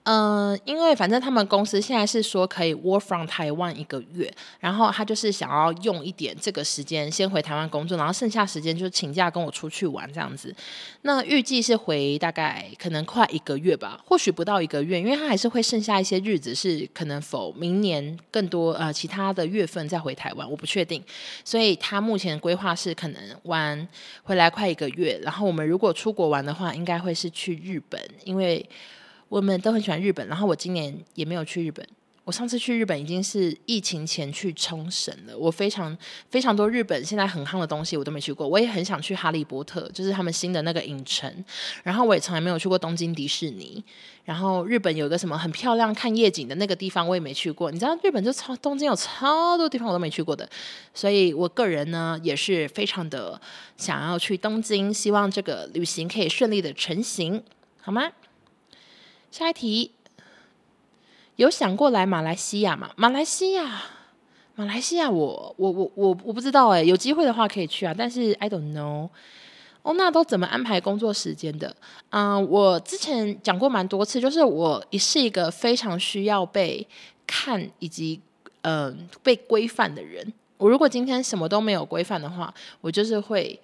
[0.09, 10.55] 嗯、因为反正他们公司现在是说可以 work from 台湾一个月，然后他就是想要用一点这个时间先回台湾工作，然后剩下时间就请假跟我出去玩这样子。
[11.03, 21.03] 那预计是回大概可能快一个月吧，或许不到一个月，因为他还是会剩下一些日子是可能否明年更多呃其他的月份再回台湾，我不确定。
[21.45, 23.88] 所以他目前规划是可能玩
[24.23, 28.64] 回来快一个月，然后我们如果出国玩的话，应该会是去日本，因为。
[29.28, 31.86] 我们都很喜欢日本，然后我今年也没有去日本。
[32.24, 35.38] 我上次去日本已经是疫情前去冲绳了。
[35.38, 35.96] 我非常
[36.28, 38.48] 非常多日本现在很夯的东西我都没去过。
[38.48, 41.32] 我也很想去哈利波特，就是他们新的那个影城。
[41.84, 43.80] 然后我也从来没有去过东京迪士尼。
[44.24, 47.70] 然后日本有个什么很漂亮看夜景的那个地方我也没去过。
[47.70, 50.48] 你知道日本就超东京有超多地方我都没去过的。
[50.92, 53.40] 所以我个人呢也是非常的
[53.76, 57.40] 想要去东京，希望这个旅行可以顺利的成行，
[57.80, 58.10] 好吗？
[59.37, 59.90] 下一题，
[61.37, 62.90] 有想过来马来西亚吗？
[62.96, 63.83] 马来西亚，
[64.55, 69.11] 马来西亚我，我我我我不知道哎，有机会的话可以去啊，但是 I don't know。
[69.83, 71.77] 哦，那都怎么安排工作时间的？
[72.09, 76.88] 嗯、呃，我之前讲过蛮多次，就是我也是一个非常需要被
[77.27, 78.18] 看以及
[78.62, 80.33] 嗯、被规范的人。
[80.57, 83.61] 我如果今天什么都没有规范的话，我就是会。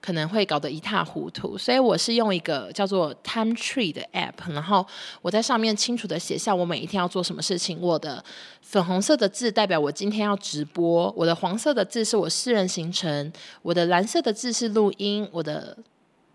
[0.00, 4.86] 可能会搞得一塌糊涂，所以我是用一个叫做 Time Tree 的 App，然后
[5.20, 7.80] 我在上面清楚地写下我每一天要做什么事情。
[7.80, 8.24] 我的
[8.62, 13.32] 粉红色的字代表我今天要直播，我的黄色的字是我私人行程，
[13.62, 15.76] 我的蓝色的字是录音，我的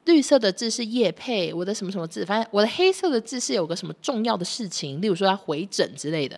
[0.04, 6.38] 绿色的字是夜配，我的什么什么字，反正我的黑色的字是有个什么重要的事情，例如说要回诊之类的。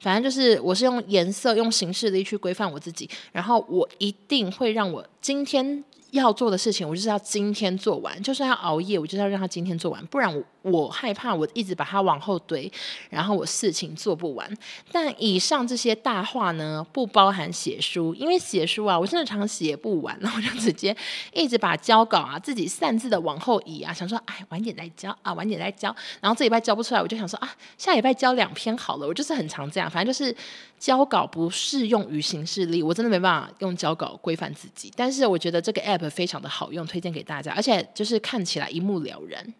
[0.00, 5.82] 反正就是我是用颜色、用形式力去规范我自己，然后我一定会让我今天。
[6.14, 12.70] 要做的事情，我就是要今天做完，就算要熬夜，我就是要让他今天做完，不然我我害怕我一直把它往后堆，
[13.10, 14.48] 然后我事情做不完。
[14.92, 20.96] 但以上这些大话呢，不包含写书，因为写书啊，我真的常写不完，然 后我就直接
[21.32, 30.34] 一直把交稿啊自己擅自的往后移啊，想说哎晚点再交啊，晚点再交，然后这礼拜交不出来，我就想说啊下礼拜交两篇好了，我就是很常这样，反正就是
[30.78, 34.92] 交稿不适用于行事历，我真的没办法用交稿规范自己。
[34.94, 36.03] 但是我觉得这个 app。
[36.08, 39.54] 非常的好用，推荐给大家，而且就是看起来一目了然。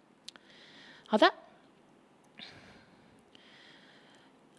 [1.07, 1.33] 好的，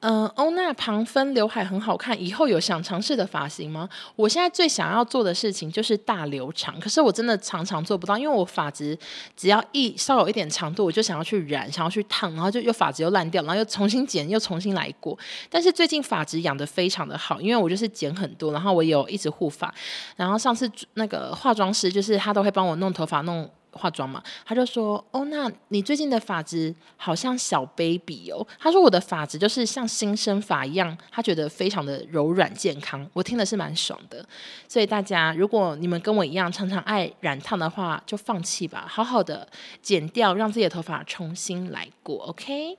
[0.08, 3.90] 嗯、欧娜旁分刘海很好看，以后有想尝试的发型吗？
[4.16, 8.96] 我现在最想要做的事情就是大留长，可是我真的常常做不到，因为我发质
[9.36, 15.18] 只要一稍有一点长度，我就想要去染，想要去烫，然后就又发质又烂掉，然后又重新剪，又重新来过。
[15.50, 19.74] 但是最近发质养得非常的好，因为我就是剪很多，然后我有一直护发，
[20.16, 23.50] 然后上次那个化妆师就是他都会帮我弄头发弄。
[23.76, 34.26] 化妆嘛，他就说：“哦，那你最近的发质好像小 baby 哦。”他说：“我的发质就是像新生发一样，他觉得非常的柔软健康。”我听的是蛮爽的。
[34.68, 39.48] 所以大家，如果你们跟我一样常常爱染烫的话，就放弃吧，好好的
[39.82, 42.26] 剪掉，让自己的头发重新来过。
[42.28, 42.78] OK？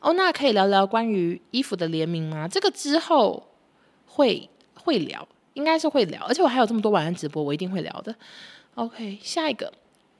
[0.00, 2.46] 哦，那可以聊聊关于衣服的联名吗？
[2.46, 3.42] 这个之后
[4.06, 8.14] 会会聊，应该是会聊，而且我还有这么多晚安直播，我一定会聊的。
[8.74, 9.72] OK，下一个。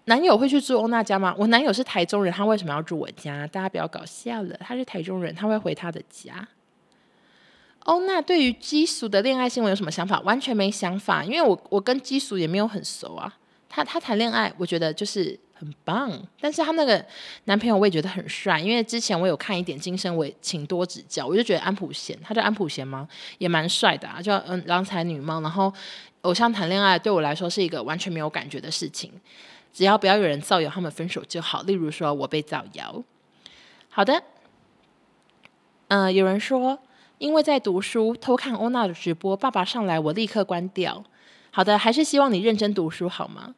[0.06, 1.34] 男友会去住欧娜家吗？
[1.38, 3.46] 我男友是台中人，他为什么要住我家？
[3.46, 6.46] 大家不要搞笑了，他是台中人，他会回他的家。
[7.80, 10.20] 欧娜对于基叔的恋爱新闻有什么想法？
[10.20, 13.34] 完全没想法，因为我我跟基叔也没有很熟啊。
[13.68, 17.04] 他他谈恋爱，我觉得就是很棒，但是他那个
[17.44, 23.08] 男朋友我也觉得很帅，因为之前我有看一点《今生我请多指教》，我就觉得安普贤，他叫安普贤吗？
[23.38, 25.72] 也蛮帅的啊，就嗯郎才女貌，然后
[26.22, 29.12] 偶像谈恋爱对我来说是一个完全没有感觉的事情。
[29.74, 31.60] 只要不要有人造谣他们分手就好。
[31.62, 33.02] 例如说，我被造谣。
[33.90, 34.22] 好的，
[35.88, 36.78] 嗯、有人说
[37.18, 41.04] 因为在读书偷看欧娜的直播，爸爸上来我立刻关掉。
[41.50, 43.54] 好的，还是希望你认真读书好吗？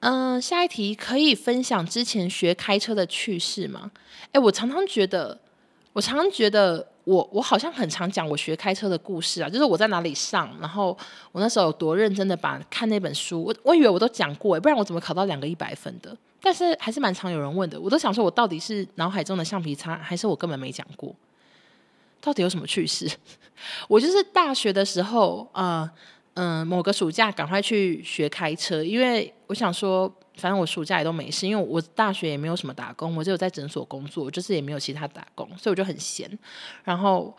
[0.00, 3.90] 嗯、下一题可以分享之前学开车的趣事吗？
[4.32, 5.40] 诶，我常常觉得，
[5.94, 6.92] 我常常觉得。
[7.08, 10.94] 我我好像很常讲我学开车的故事啊，就是我在哪里上，然后
[11.32, 16.14] 我那时候有多认真的把看那本书，我我以为我都讲过，不然我怎么考到两个一百分的？
[16.42, 21.14] 但是还是蛮常有人问的，我都想说我到底是脑海中的橡皮擦，还是我根本没讲过？
[22.20, 23.10] 到底有什么趣事？
[23.88, 25.90] 我就是大学的时候，呃
[26.34, 30.12] 嗯、某个暑假赶快去学开车，因为我想说。
[30.38, 36.30] 反正我暑假也都没事，因为我大学也没有什么打工，我只有在诊所工作，就是也没有其他打工，所以我就很闲。
[36.84, 37.36] 然后，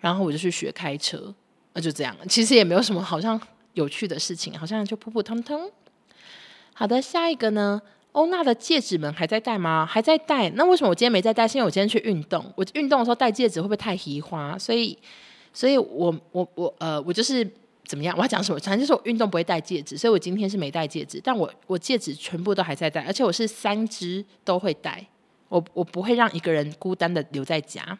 [0.00, 1.34] 然后我就去学开车，
[1.74, 2.16] 那就这样。
[2.28, 3.40] 其实也没有什么好像
[3.74, 5.70] 有趣的事情，好像就普普通通。
[6.72, 7.82] 好的，下一个呢？
[8.12, 9.84] 欧娜的戒指们还在戴吗？
[9.84, 10.48] 还在戴。
[10.50, 11.46] 那为什么我今天没在戴？
[11.46, 12.42] 是因为我今天去运动。
[12.56, 14.58] 我运动的时候戴戒指会不会太奇花？
[14.58, 14.98] 所以，
[15.52, 17.46] 所以我我我呃，我就是
[17.86, 18.16] 怎么样？
[18.16, 18.58] 我要讲什么？
[18.60, 21.20] 反正就是我运动不会戴戒指，所以我今天是没戴戒指。
[21.22, 25.06] 但我我戒指全部都还在戴，而且我是三只都会戴。
[25.48, 27.98] 我我不会让一个人孤单的留在家。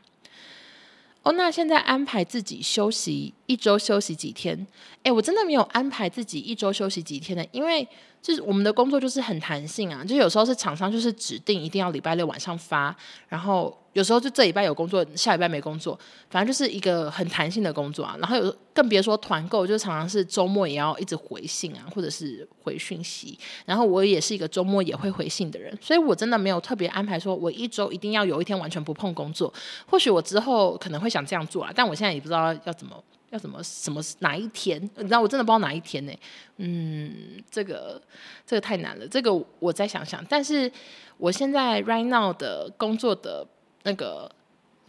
[1.22, 4.66] 欧娜现在安排自己休息一周，休息几天？
[5.02, 7.86] 诶，我真的没有安排自己一周休息几天的，因为。
[8.22, 12.92] 就是我们的工作就是很弹性啊，就有时候是厂商就是指定一定要礼拜六晚上发，
[13.28, 18.14] 然后有时候就这礼拜有工作，下礼拜没工作，反正就是一个很弹性的工作啊。
[18.20, 23.38] 然后有更别说团购，就常常是周末也要一直回信啊，或者是回讯息。
[23.64, 29.50] 然后我也是一个周末也会回信的人，所以我真的没有特别安排说我一周一定要有一天完全不碰工作。
[29.86, 33.02] 或许我之后可能会想这样做啊，但我现在也不知道要怎么。
[33.30, 34.80] 要怎么什么哪一天？
[34.94, 36.12] 你知道我真的不知道哪一天呢？
[36.58, 38.00] 嗯，这个
[38.46, 40.24] 这个太难了，这个我再想想。
[40.28, 40.70] 但是
[41.18, 43.44] 我现在 right now 的工作的
[43.86, 44.28] 那个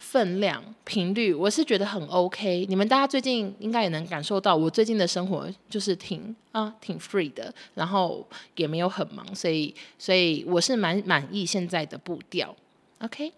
[0.00, 2.66] 分量频率，我是觉得很 OK。
[2.68, 8.26] 你们大家最近应该也能感受到，我最近的生活就是挺啊挺 free 的，然后
[8.56, 12.54] 也没有很忙，所以所以我是蛮满意现在的步调。
[12.98, 13.32] OK。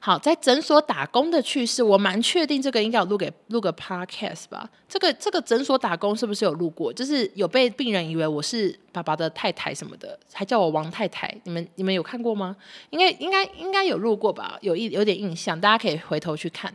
[0.00, 4.68] 好，在诊所打工的趣事，我蛮确定这个应该有录给录个 podcast 吧。
[4.88, 6.92] 这个这个诊所打工是不是有录过？
[6.92, 11.34] 就是有被病人以为我是爸爸的太太什么的，还叫我王太太。
[11.44, 12.54] 你们你们有看过吗？
[12.90, 14.58] 应该应该应该有录过吧？
[14.60, 16.74] 有一有点印象，大家可以回头去看。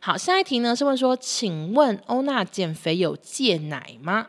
[0.00, 4.28] 好，下一题呢是问说，请问欧娜减肥有戒奶吗？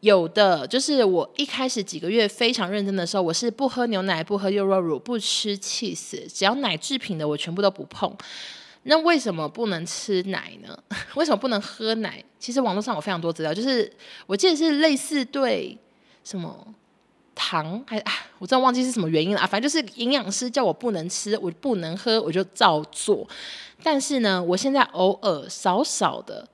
[0.00, 8.14] 有的，就是我一开始几个月非常认真的时候，我是不喝牛奶、不喝优酪乳、不吃 cheese，只要奶制品的我全部都不碰。
[8.84, 10.78] 那 为什么不能吃奶呢？
[11.14, 12.22] 为什么不能喝奶？
[12.38, 13.90] 其实网络上有非常多资料，就是
[14.26, 15.76] 我记得是类似对
[16.22, 16.54] 什么
[17.34, 19.46] 糖还啊，我真的忘记是什么原因了啊。
[19.46, 23.26] 反正就是营养师叫我不能吃，我不能喝，我就照做。
[23.82, 26.46] 但是呢，我现在偶尔少少的。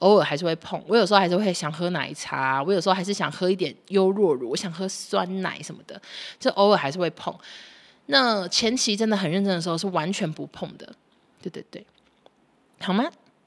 [0.00, 6.00] 偶尔还是会碰，我有时候还是会想喝奶茶，我有时候还是想喝一点优酪乳，我想喝酸奶什么的，
[6.38, 7.34] 就偶尔还是会碰。
[8.06, 10.92] 那前期真的很认真的时候是完全不碰的，
[11.40, 11.86] 对对对，
[12.80, 13.04] 好吗？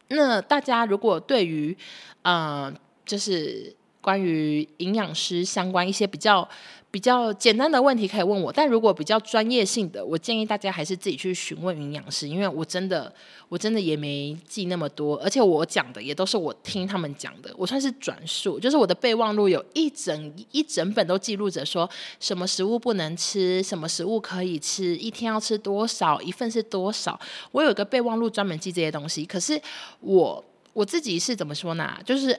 [0.09, 1.75] 那大家如果对于
[2.21, 2.71] 呃，
[3.05, 6.47] 就是关于营养师相关一些比较。
[6.93, 13.11] 比较简单的问题可以问我，但如果比较专业性的，我建议大家还是自己去询问营养师，因为我真的
[13.49, 21.89] 我真的也没记那么多，而且我讲的也都是我听他们讲的，我算是转述，就是我的备忘录有一整一整本都记录着说
[22.19, 27.19] 什么食物不能吃，什么食物可以吃，一天要吃多少，一份是多少，
[27.53, 29.59] 我有一个备忘录专门记这些东西，可是
[29.99, 30.45] 我。
[30.73, 31.97] 我自己是怎么说呢？
[32.03, 32.35] 就是，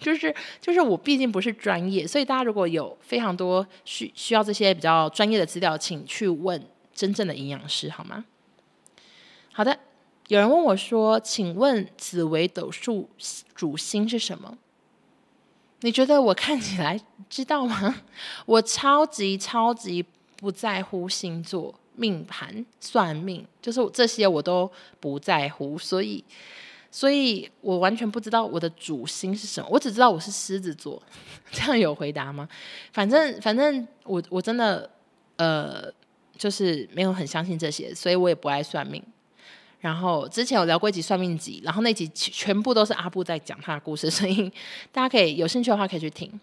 [0.00, 8.24] 就是，就是我毕竟不是专业，所以大家如果有非常多需需要这些比较专业的资料，请去问真正的营养师好吗？
[9.52, 9.78] 好的，
[10.28, 13.10] 有人问我说：“请问紫微斗数
[13.54, 14.56] 主星是什么？”
[15.82, 16.98] 你觉得我看起来
[17.28, 18.02] 知道吗？
[18.46, 20.04] 我超级超级
[20.36, 26.24] 不在乎星座、命盘、算命，就是这些我都不在乎，所以。
[26.90, 31.00] 所以我完全不知道我的主星是什么，我只知道我是狮子座，
[31.52, 32.48] 这样有回答吗？
[32.92, 34.90] 反正反正我我真的
[35.36, 35.84] 呃
[36.36, 39.02] 就是没有很相信这些，所以我也不爱算命。
[39.80, 44.50] 然后之前有聊过一集算命集，然后那集全部都是阿布在讲他的故事，所以
[44.90, 46.40] 大家可以有兴趣的话可以去听。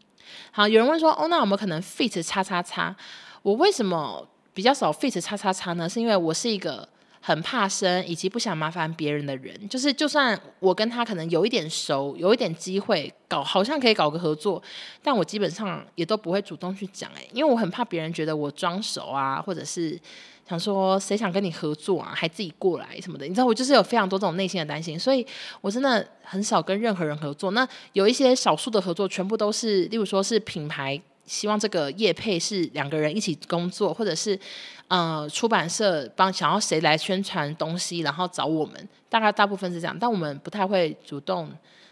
[0.51, 2.95] 好，有人问说哦，那我们可能 fit 叉叉叉，
[3.41, 5.89] 我为什么比较少 fit 叉叉叉呢？
[5.89, 6.87] 是因为我是一个。
[7.27, 14.61] 很怕生，以及不想麻烦别人的人，就是就算我跟他可能有一点熟，有一点机会搞，好像可以搞个合作，
[15.01, 19.99] 但我基本上也都不会主动去讲，哎，因为我很怕别人觉得我装熟啊，或者是
[20.47, 25.25] 想说谁想跟你合作啊，还自己过来什么的，你知道，我就是有非常多这种内心的担心，所以
[25.61, 27.49] 我真的很少跟任何人合作。
[27.49, 31.01] 那有一些少数的合作，全部都是，例如说是品牌。
[31.25, 34.39] 希望这个业配是两个人一起工作，或者是
[34.87, 41.51] 呃出版社帮想要谁来宣传东西，然后找我们，大概大部分是这样，但我们不太会主动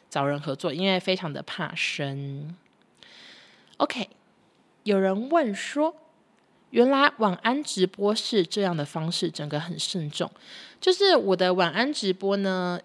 [0.09, 2.55] 找人合作，因为非常的怕生。
[3.77, 4.07] OK，
[4.83, 5.95] 有人问说，
[6.69, 10.29] 原来晚安直播是这样的方式，整个很慎重，
[10.79, 12.79] 就是我的晚安直播呢。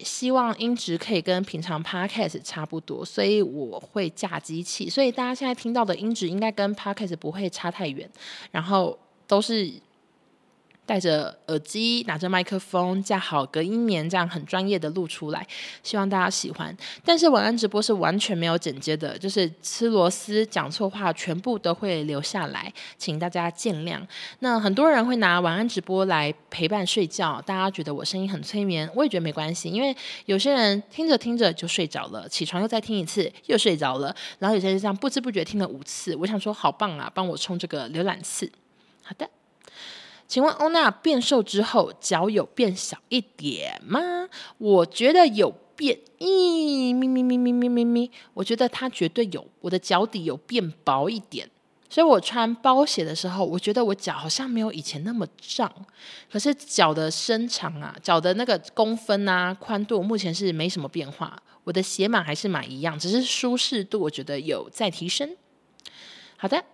[0.00, 8.08] 希望音质可以跟平常 podcast 差不多，所以我会架机器，所以大家现在听到的音质应该跟 podcast 不会差太远，
[8.50, 9.72] 然后都是
[10.86, 15.46] 戴着耳机，拿着麦克风，架好隔音棉，这样很专业的录出来，
[15.82, 16.76] 希望大家喜欢。
[17.04, 24.00] 但是晚安直播是完全没有剪接的，就是吃螺丝、讲错话，全部都会留下来，请大家见谅。
[24.40, 38.50] 那很多人会拿晚安直播来陪伴睡觉，大家觉得我声音很催眠，我也觉得没关系，因为有些人听着听着就睡着了，起床又再听一次又睡着了，然后有些人这样不知不觉听了五次，我想说好棒啊，帮我充这个浏览次。
[39.02, 39.28] 好的。
[40.26, 44.28] 请问欧娜变瘦之后脚有变小一点吗？
[44.58, 51.48] 我觉得有变，咦，咪咪咪咪咪咪咪，我觉得它绝对有，我的脚底有变薄一点，
[51.88, 55.72] 所以我穿包鞋的时候，我觉得我脚好像没有以前那么胀，
[56.32, 65.36] 可是脚的身长啊，脚的那个公分啊，宽度目前是没什么变化，我的鞋码还是买一样，只是舒适度我觉得有在提升。
[66.36, 66.64] 好的。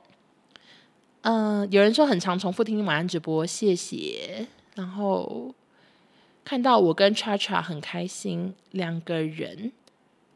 [1.22, 4.46] 嗯、有人说很常重复听晚安直播，谢谢。
[4.74, 5.54] 然后
[6.44, 9.72] 看到我跟 Chacha 很开心，两个人。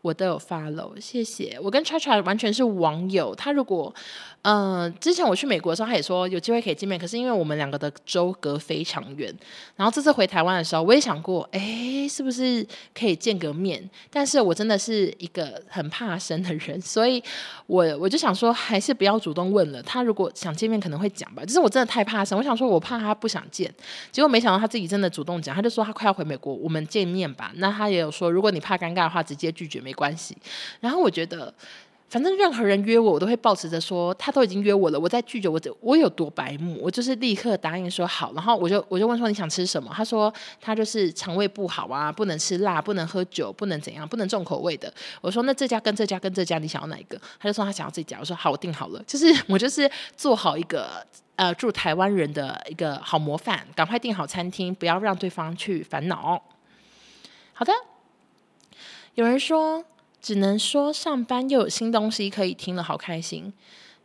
[0.05, 1.59] 我都有 follow，谢谢。
[1.63, 3.35] 我跟 Chacha 完全是网友。
[3.35, 3.93] 他如果，
[4.43, 6.99] 嗯、呃，之前我去美国的时候，他也说有机会可以见面。
[6.99, 9.35] 可是因为我们两个的州隔非常远，
[9.77, 13.89] 然后这次回台湾的时候，我也想过，哎，是不是可以见个面？
[14.11, 17.25] 但是我真的是一个很怕生的人，所以
[17.67, 19.83] 我我就想说，还是不要主动问了。
[19.83, 21.43] 他如果想见面，可能会讲吧。
[21.47, 23.73] 就是我真的太怕生，我想说，我怕他不想见。
[24.13, 27.51] 结果没想到他自己真的主动讲，他就说他快要回美国，我们见面吧。
[27.55, 30.37] 那他也有说，如果你怕尴尬的话，直接拒绝没关系，
[30.81, 31.53] 然后我觉得，
[32.11, 36.79] 反正任何人约我，我都会抱持着说，他都已经约我了，我再拒绝我，我有多白目？
[36.81, 39.91] 我就是立刻答应说好，然后我就我就问说你想吃什么？
[39.93, 44.93] 他说他就是肠胃不好啊，不能吃辣，不能喝酒，不能怎样，不能重口味的。
[45.21, 47.21] 我说那这家跟这家跟这家你想要哪一个？
[47.41, 48.19] 他就说他想要这家。
[48.21, 49.03] 我说好，我订好了。
[49.07, 56.41] 就是我就是做好一个呃住台湾人的一个好模范，赶快订好餐厅，不要让对方去烦恼。
[57.55, 57.73] 好的。
[59.15, 59.85] 有人说，
[60.21, 63.53] 只能说上班又有新东西可以听了，好开心。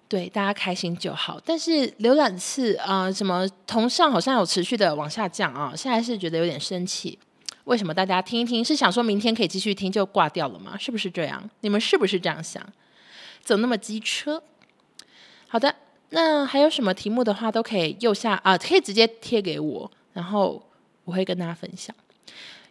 [0.07, 1.39] 对，大家开心就好。
[1.45, 7.18] 但是浏览次啊、什么同上好像有持续的往下降啊，现在是觉得有点生气。
[7.66, 10.76] 为什么大家听一听，是想说明天可以继续听就挂掉了吗？
[10.80, 11.47] 是不是这样？
[11.62, 12.64] 你们是不是这样想？
[13.43, 14.41] 怎么那么机车？
[15.47, 15.76] 好的，
[16.10, 20.62] 那还有什么题目的话，都可以右下啊，可以直接贴给我，然后
[21.05, 21.95] 我会跟大家分享。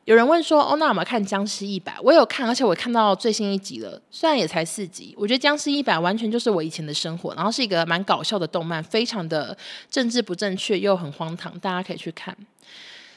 [0.09, 4.01] 有人问说：“哦，那我们看《僵尸一百》，我有看，而且我看到最新一集了。
[4.11, 9.55] 虽然也才四集，我觉得《僵尸一百》完全就是我以前的生活，然后是一个蛮搞笑的动漫，非常的
[9.91, 12.35] 政治不正确又很荒唐，大家可以去看。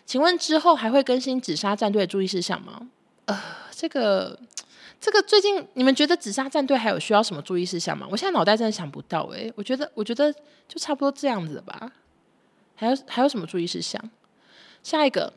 [0.06, 2.90] 请问之后还会更新《紫砂战队》的注意事项吗？
[3.24, 4.38] 呃，这个
[5.00, 8.06] 这个最近你们觉得《紫砂战队》还有需要什么注意事项吗？
[8.12, 10.30] 我现在脑袋真的想不到，诶，我觉得我觉得
[10.68, 11.90] 就差不多这样子吧。
[12.76, 14.04] 还有还有什么注意事项？
[14.84, 15.32] 下一个。”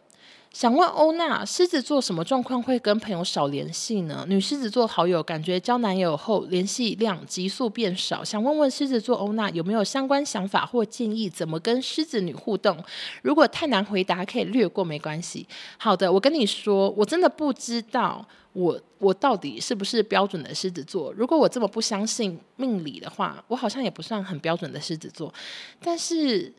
[0.54, 4.24] 想问欧娜，狮子座什么状况会跟朋友少联系呢？
[4.28, 12.78] 女狮子座好友感觉交男友后联系量急速变少，想问问狮子座欧娜有没有相关想法或建议，怎么跟狮子女互动？
[13.22, 15.44] 如果太难回答，可以略过没关系。
[15.76, 21.12] 好的，我跟你说，我真的不知道我我到底是不是标准的狮子座。
[21.14, 25.34] 如果我这么不相信命理的话，我好像也不算很标准的狮子座，
[25.82, 26.52] 但是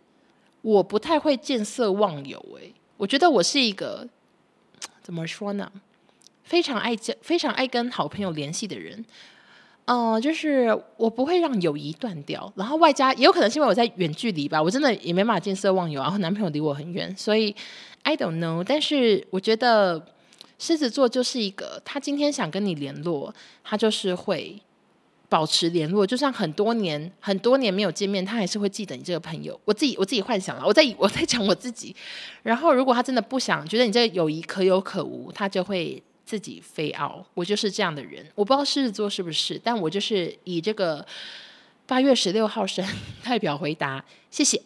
[0.61, 4.07] 我不太会见色忘友诶、我觉得我是一个
[5.01, 5.71] 怎么说呢？
[6.43, 9.03] 非常爱交、非常爱跟好朋友联系的人。
[9.85, 12.51] 嗯、就是我不会让友谊断掉。
[12.55, 16.01] 然后外加也有可能是因为我在远距离吧，我真的也没办法见色忘友。
[16.01, 17.55] 然后男朋友离我很远，所以
[18.03, 18.63] I don't know。
[18.63, 20.05] 但是我觉得
[20.57, 23.33] 狮子座就是一个，他今天想跟你联络，
[23.63, 24.61] 他就是会。
[25.27, 29.59] 保持联络，就算很多年很多年没有见面，他还是会记得你这个朋友。
[29.65, 31.95] 我自己我自己幻想了，我在 我在讲我自己。
[32.43, 37.25] 然后，如果他真的不想，觉得你这个友谊可有可无，他就会自己飞奥。
[37.33, 41.05] 我就是这样的人，我不知道狮子座是不是，但我就是以这个
[41.87, 42.85] 八月十六号生
[43.23, 44.61] 代表回答，谢谢。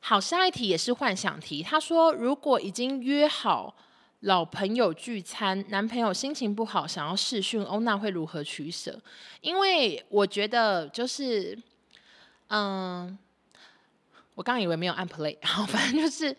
[0.00, 1.62] 好，下一题也是幻想题。
[1.62, 3.74] 他说，如果已经约好。
[4.22, 9.00] 老朋友聚餐，男朋友心情不好，想要试训，欧娜会如何取舍？
[9.40, 11.56] 因为我觉得就是，
[12.48, 13.16] 嗯，
[14.34, 16.36] 我刚以为没有按 play， 好，反正就是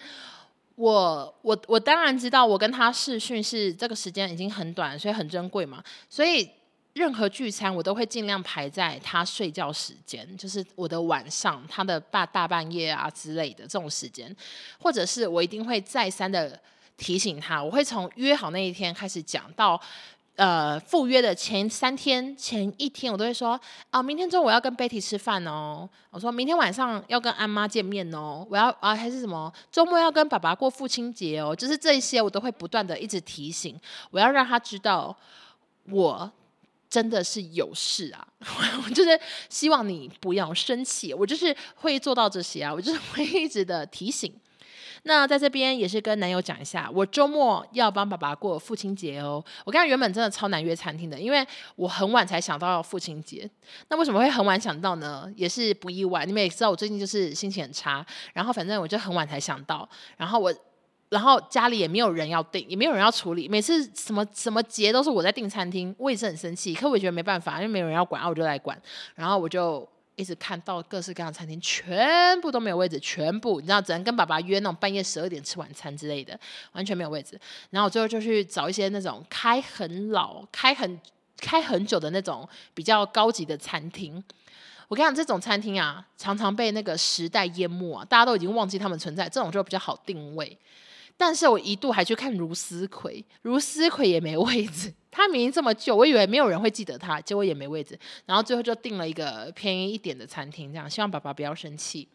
[0.76, 6.50] 我我我当然知道，我跟他试训是这个时间已经很短，所以很珍贵嘛，所以
[6.92, 14.36] 任何聚餐我都会尽量排在他睡觉时间，就是我的晚上，他的大大半夜啊之类的这种时间，
[14.82, 16.60] 或者是我一定会再三的。
[17.00, 19.80] 提醒他，我会从约好那一天开始讲到，
[20.36, 25.90] 呃，赴约的前三天、前一天，我都会说啊，明天中午我要跟 Betty 吃饭哦。
[26.12, 28.46] 我说明天晚上要跟安妈见面哦。
[28.50, 31.56] 我要啊，还是什么周末要跟爸爸过父亲节哦。
[31.56, 33.80] 就是这些，我都会不断的一直提醒，
[34.12, 35.16] 我要让他知道
[35.90, 36.32] 我
[36.90, 38.28] 真的是有事啊。
[38.86, 39.20] 我就是
[39.50, 44.34] 希望你不要生气，我就是会做到这些啊，我就是会一直的提醒。
[45.04, 49.44] 那在这边也是跟男友讲一下，我周末要帮爸爸过父亲节哦。
[49.66, 51.46] 我刚才原本真的超难约餐厅的，因为
[51.76, 53.50] 我很晚才想到父亲节。
[53.88, 55.32] 那为什么会很晚想到呢？
[55.36, 56.26] 也是不意外。
[56.26, 59.88] 你们也知道我最近就是心情很差，然后反正我就很晚才想到。
[60.18, 60.54] 然后我，
[61.10, 63.48] 然后家里也没有人要订，也没有人要处理。
[63.48, 66.76] 每次什么什么节都是我在订餐厅，我也是很生气。
[66.76, 68.80] 可我觉得没办法，因为没有人要管，啊，我就来管。
[69.16, 69.88] 然后我就。
[70.20, 76.38] 一直看到各式各样的餐厅，全部都没有位置，全部你知道，只能跟爸爸约那种半夜十二点吃晚餐之类的，
[76.74, 77.40] 完全没有位置。
[77.70, 81.00] 然后我最后就去找一些那种开很老、开很
[81.38, 84.22] 开很久的那种比较高级的餐厅。
[84.90, 89.30] 我跟你讲，这种餐厅啊，常常被那个时代淹没啊，大家都已经忘记他们存在。
[89.30, 90.58] 这种就比较好定位。
[91.22, 94.94] 但是我一度还去看如斯葵，如斯葵也没位置。
[95.12, 98.00] 他明明这么旧，我以为没有人会记得他，结果也没位置。
[98.26, 102.08] 然后最后就订了一个便宜一点的餐厅，这样希望爸爸不要生气。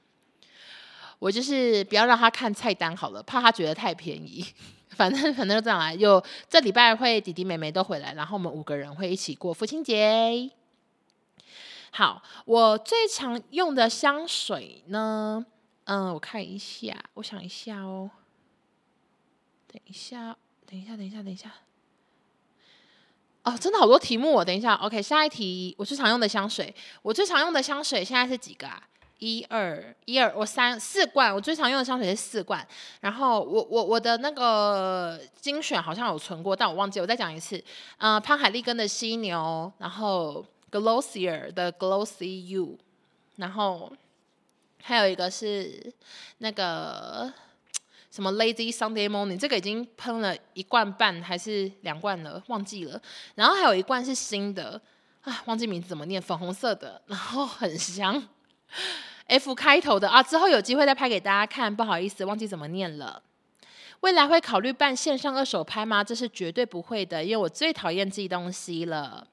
[1.18, 4.42] 我就是不要让他看菜单好了，怕他觉得太便宜。
[4.96, 10.50] 反正反正就这样来，有这礼拜会弟弟妹妹都回来，然后我们五个人会一起过父亲节。
[11.90, 15.44] 好，我最常用的香水呢？
[15.84, 18.11] 嗯，我看一下，我想一下哦。
[19.75, 20.37] 等一下，
[20.70, 21.53] 等一下，等一下，等一下。
[23.43, 24.45] 哦，真的好多题目哦。
[24.45, 25.75] 等一下，OK，下一题。
[25.77, 26.72] 我最常用的香水，
[27.03, 28.81] 我最常用的香水现在是几个啊？
[29.18, 31.35] 一二一二，我三四罐。
[31.35, 32.64] 我最常用的香水是四罐。
[33.01, 37.01] 然后我我我的那个精选好像有存过，但我忘记。
[37.01, 37.57] 我再讲一次。
[37.99, 42.79] 嗯、呃，潘海利根的犀牛，然后 Glossier 的 Glossy You，
[43.37, 43.93] 然后
[44.85, 45.93] 还有一个是
[46.39, 47.33] 那个。
[48.14, 53.02] 什么 Lazy Sunday Morning，这个已经喷了一罐半还是两罐了，忘记了。
[53.34, 54.80] 然后还有一罐是新的，
[55.22, 58.22] 啊，忘记名字怎么念，粉红色的，然后很香
[59.26, 60.22] ，F 开头的啊。
[60.22, 63.20] 之后有机会再拍给大家看，不好意思，忘记怎么念了。
[63.98, 66.04] 未来会考虑办线上二手拍吗？
[66.04, 69.26] 这是绝对不会的，因为我最讨厌寄东西了。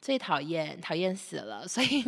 [0.00, 2.04] 最讨厌，讨厌死了， 所以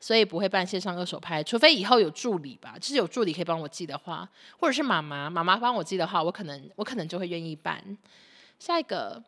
[0.00, 4.28] 所以不会办线上二手拍，除非以后有助理吧，就是有助理可以帮我寄的话，
[4.58, 7.96] 或者是妈妈妈妈帮我寄的话，我可能我可能就会愿意办。
[8.58, 9.22] 下一个，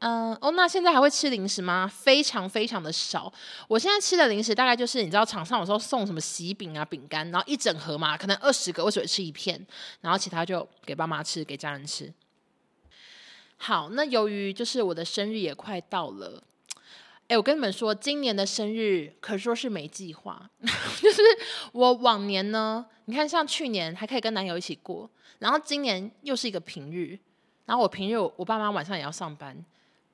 [0.00, 1.86] 嗯，哦，那现在还会吃零食吗？
[1.86, 3.32] 非常非常的少。
[3.68, 9.64] 我现在吃的零食大概就是你知道场上有时候送什么喜饼啊、饼干，然后一整盒嘛，可能二十个，我只会吃一片，
[10.00, 12.12] 然后其他就给爸妈吃，给家人吃。
[13.58, 16.42] 好，那由于就是我的生日也快到了。
[17.30, 20.50] 哎，我跟你们说，今年的生日可说是没计划。
[21.00, 21.22] 就是
[21.70, 25.08] 我往年呢，你看像去年还可以跟男友一起过，
[25.38, 27.16] 然后今年又是一个平日，
[27.66, 29.64] 然后我平日我爸妈晚上也要上班，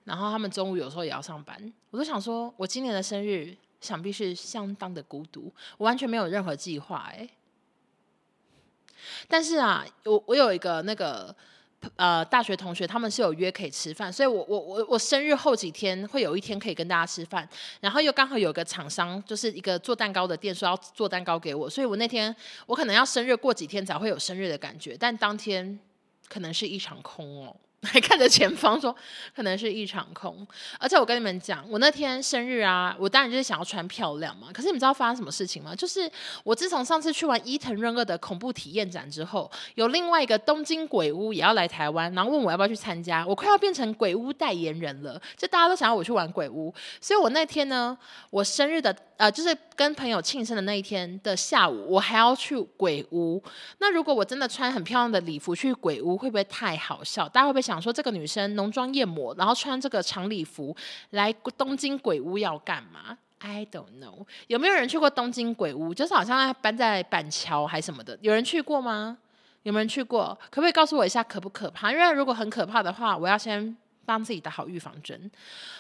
[0.05, 7.11] 然后他们中午有时候也要上班，我都想说，我今年的生日想必是相当的孤独，我完全没有任何计划。
[7.17, 7.27] 哎，
[9.27, 11.35] 但是啊，我我有一个那个。
[11.95, 17.49] 呃，大学同学他们是有约可以吃饭，所以我我我我生日后几天会有一天可以跟大家吃饭，
[17.81, 22.35] 然后又刚好有个厂商就是一个做蛋糕的店说要做蛋糕给我，所以我那天
[22.67, 25.79] 我可能要生日过几天才会有生日的感觉，但当天
[26.29, 27.57] 可能是一场空哦。
[27.93, 28.95] 还看着前方说，
[29.35, 30.47] 可能是一场空。
[30.79, 34.49] 而且我跟你们讲，我那天生日啊，我当然就是想要穿漂亮嘛。
[34.53, 35.75] 可是你们知道发生什么事情吗？
[35.75, 36.11] 就是
[36.43, 43.25] 我自从上次去完伊藤润二的恐怖体验展之后，有另外一个东京鬼屋也要来台湾，然后问我要不要去参加。
[43.27, 46.75] 我快要变成鬼屋代言人了，就大家都想要我去玩鬼屋。
[47.01, 47.97] 所以我那天呢，
[48.31, 53.43] 我生日的呃，就是跟朋友庆生的那一天的下午，我还要去鬼屋。
[53.79, 57.29] 那如果我真的穿很漂亮的礼服去鬼屋，会不会太好笑？
[57.29, 57.81] 大家会不会想？
[57.81, 60.77] 说这个女生浓妆艳抹，然后穿这个长礼服
[61.11, 64.27] 来东京鬼屋要干嘛？I don't know。
[64.49, 65.95] 有没有人去过东京鬼屋？
[65.95, 69.17] 就是好像搬在板桥还什么的，有人去过吗？
[69.63, 70.37] 有没有人去过？
[70.51, 71.93] 可不可以告诉我一下可不可怕？
[71.93, 73.77] 因为如果很可怕的话，我要先
[74.07, 75.31] 帮自己打好预防针。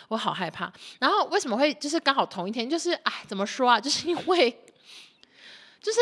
[0.09, 0.71] 我好害怕。
[0.99, 2.69] 然后为什么会就是刚好同一天？
[2.69, 3.79] 就是哎，怎么说啊？
[3.81, 4.55] 就是因为。
[5.79, 6.01] 就是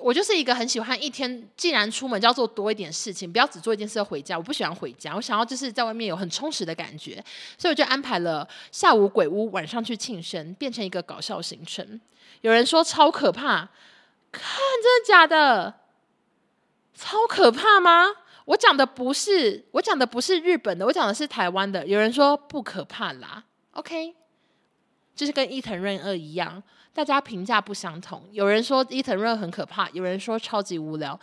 [0.00, 4.38] 我就是一个很喜欢一天，既然出门就要做多一点事情，不要只做一件事回家。
[4.38, 7.14] 我不喜欢回家，我想要就是在外面有很充实的感觉，
[7.58, 12.00] 所以我就安排了下午鬼屋，晚上去庆生，变成一个搞笑行程。
[12.42, 13.68] 有人说超可怕，
[14.30, 14.44] 看
[14.80, 15.80] 真的假的？
[16.94, 18.06] 超可怕吗？
[18.44, 21.86] 我讲的不是，我讲的不是日本的，我讲的是台湾的。
[21.86, 23.42] 有人说不可怕啦
[23.72, 24.14] ，OK，
[25.14, 28.28] 就是跟伊藤润二一样，大家评价不相同。
[28.32, 31.18] 有人说伊藤润二很可怕，有人说超级无聊。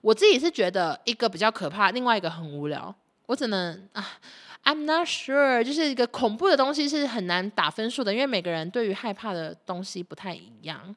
[0.00, 2.94] 我自己是觉得一个比较可怕，另外一个很无聊。
[3.26, 4.18] 我只能啊
[4.64, 10.96] ，I'm not sure，就是一个恐怖的东西是很难打分数的，因为每个人对于害怕的东西不太一样。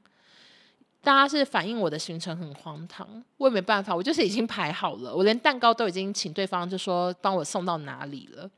[1.06, 8.49] 大家是反映我的行程很荒唐，我也没办法，我就是已经排好了，我连蛋糕都已经请对方就说帮我送到哪里了，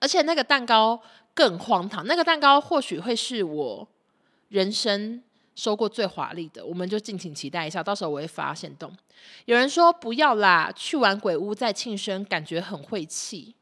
[0.00, 0.98] 而且那个蛋糕
[1.34, 3.86] 更荒唐，那个蛋糕或许会是我
[4.48, 5.22] 人生
[5.54, 8.90] 收过最华丽的，我们就敬请期待一下，到时候我会发现动。
[9.44, 13.54] 有人说不要啦，去完鬼屋再庆生，感觉很晦气。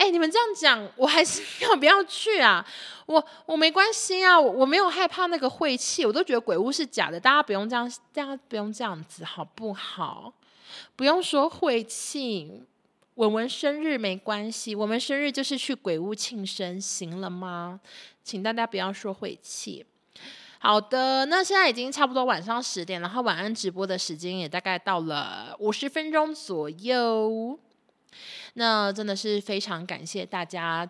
[0.00, 2.66] 哎、你们这样讲，我还是 要不要去啊？
[3.04, 10.32] 我我没关系啊，我，我没有害怕那个晦气，我都觉得鬼屋是假的，大家不用这样，大家不用这样子，好不好？
[10.96, 12.62] 不用说晦气，
[13.16, 17.78] 文文生日没关系，我们生日就是去鬼屋庆生，行了吗？
[18.24, 19.84] 请大家不要说晦气。
[20.60, 27.58] 好的，那现在已经差不多晚上十点，然后晚安直播的时间也大概到了五十分钟左右。
[28.54, 30.88] 那真的是非常感谢大家。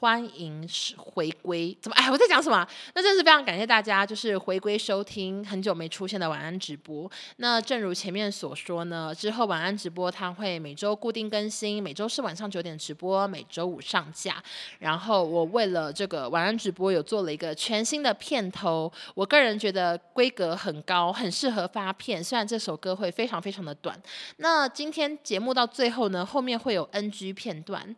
[0.00, 0.64] 欢迎
[0.96, 2.08] 回归，怎么哎？
[2.08, 2.64] 我在讲什么？
[2.94, 7.10] 那真是非常感谢大家，就是回归收听很久没出现的晚安直播。
[7.38, 14.40] 那正如前面所说呢，之后晚安直播它会每周固定更新，每周四晚上九点直播，每周五上架。
[14.78, 18.92] 然后我为了这个晚安直播，有做了一个全新的片头。
[19.16, 22.22] 我个人觉得规格很高，很适合发片。
[22.22, 24.00] 虽然这首歌会非常非常的短。
[24.36, 27.96] 那今天节目到最后呢，后面会有 NG 片段。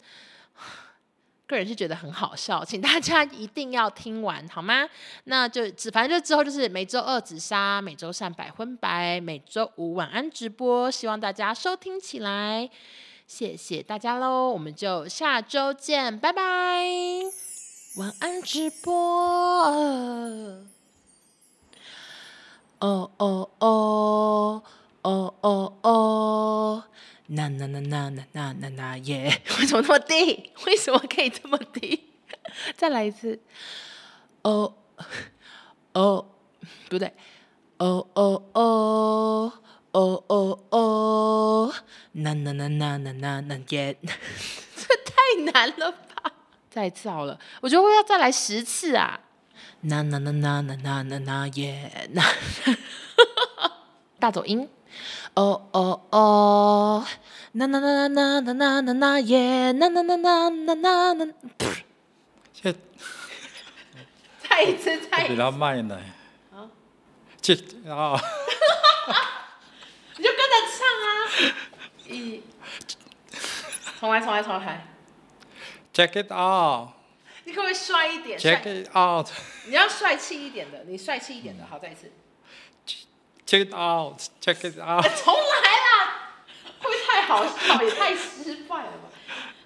[1.50, 4.88] 个人是觉得很好笑，请大家一定要听完好吗？
[5.24, 12.70] 那就只反正就之后就是每周二紫砂，每周三百分百，每周五晚安直播，希望大家收听起来，
[13.26, 16.42] 谢谢大家喽，我们就下周见，拜拜，
[17.96, 18.92] 晚安直播，
[22.78, 24.62] 哦哦哦
[25.02, 26.84] 哦哦哦。
[27.66, 29.42] 那那那那那那那那耶！
[29.60, 30.50] 为什么那么低？
[30.66, 32.10] 为什么可以这么低？
[32.76, 33.38] 再来一次。
[34.42, 34.74] 哦
[35.92, 36.26] 哦，
[36.88, 37.12] 不对。
[37.78, 39.52] 哦哦哦
[39.92, 41.74] 哦哦哦，
[42.12, 43.96] 那那那那那那那耶！
[44.76, 46.32] 这太难了吧！
[46.70, 49.20] 再一次好了，我觉得我要再来十次啊！
[49.82, 52.08] 那那那那那那那那耶！
[52.12, 52.22] 那
[54.18, 54.68] 大走音。
[55.34, 57.06] 哦哦哦，
[57.52, 61.26] 那那那那那那那那耶，那那那那那那那，
[62.54, 62.72] 切，
[64.48, 65.98] 再一次，再一次，比他慢呢。
[66.54, 66.70] 啊，
[67.40, 67.54] 这
[67.88, 68.20] 啊！
[70.16, 71.10] 你就跟着唱啊！
[72.06, 72.42] 一，
[73.98, 74.86] 重来，重来，重来。
[75.92, 76.90] Check it out。
[77.44, 79.28] 你可不可以帅一点？Check it out。
[79.66, 82.12] 你要帅气一点的，你帅气一点的，好，再一次。
[83.44, 85.02] Check it out, check it out。
[85.24, 85.79] 重来
[87.20, 89.08] 太好笑，也太失败了吧？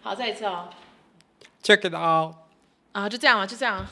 [0.02, 0.68] 好，再一次哦。
[1.62, 2.34] Check it out。
[2.92, 3.86] 啊，就这样啊，就这样。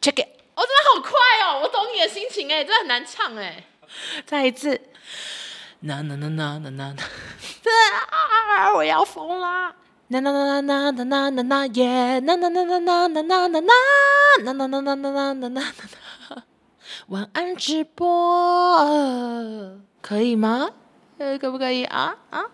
[0.00, 0.28] Check it。
[0.54, 1.10] 哦，真的好快
[1.46, 3.64] 哦，我懂你的心情哎，真的很难唱哎。
[4.26, 4.80] 再一次。
[5.80, 7.02] 那那那那那那那，
[8.58, 8.74] 啊！
[8.74, 9.74] 我要疯啦！
[10.08, 12.20] 那那那那那那那那耶！
[12.20, 15.62] 那那那那那那那那那那那那那那那那那。
[17.08, 18.78] 晚安直播，
[20.00, 20.70] 可以吗？
[21.18, 22.16] 呃，可不可以啊？
[22.30, 22.44] 啊？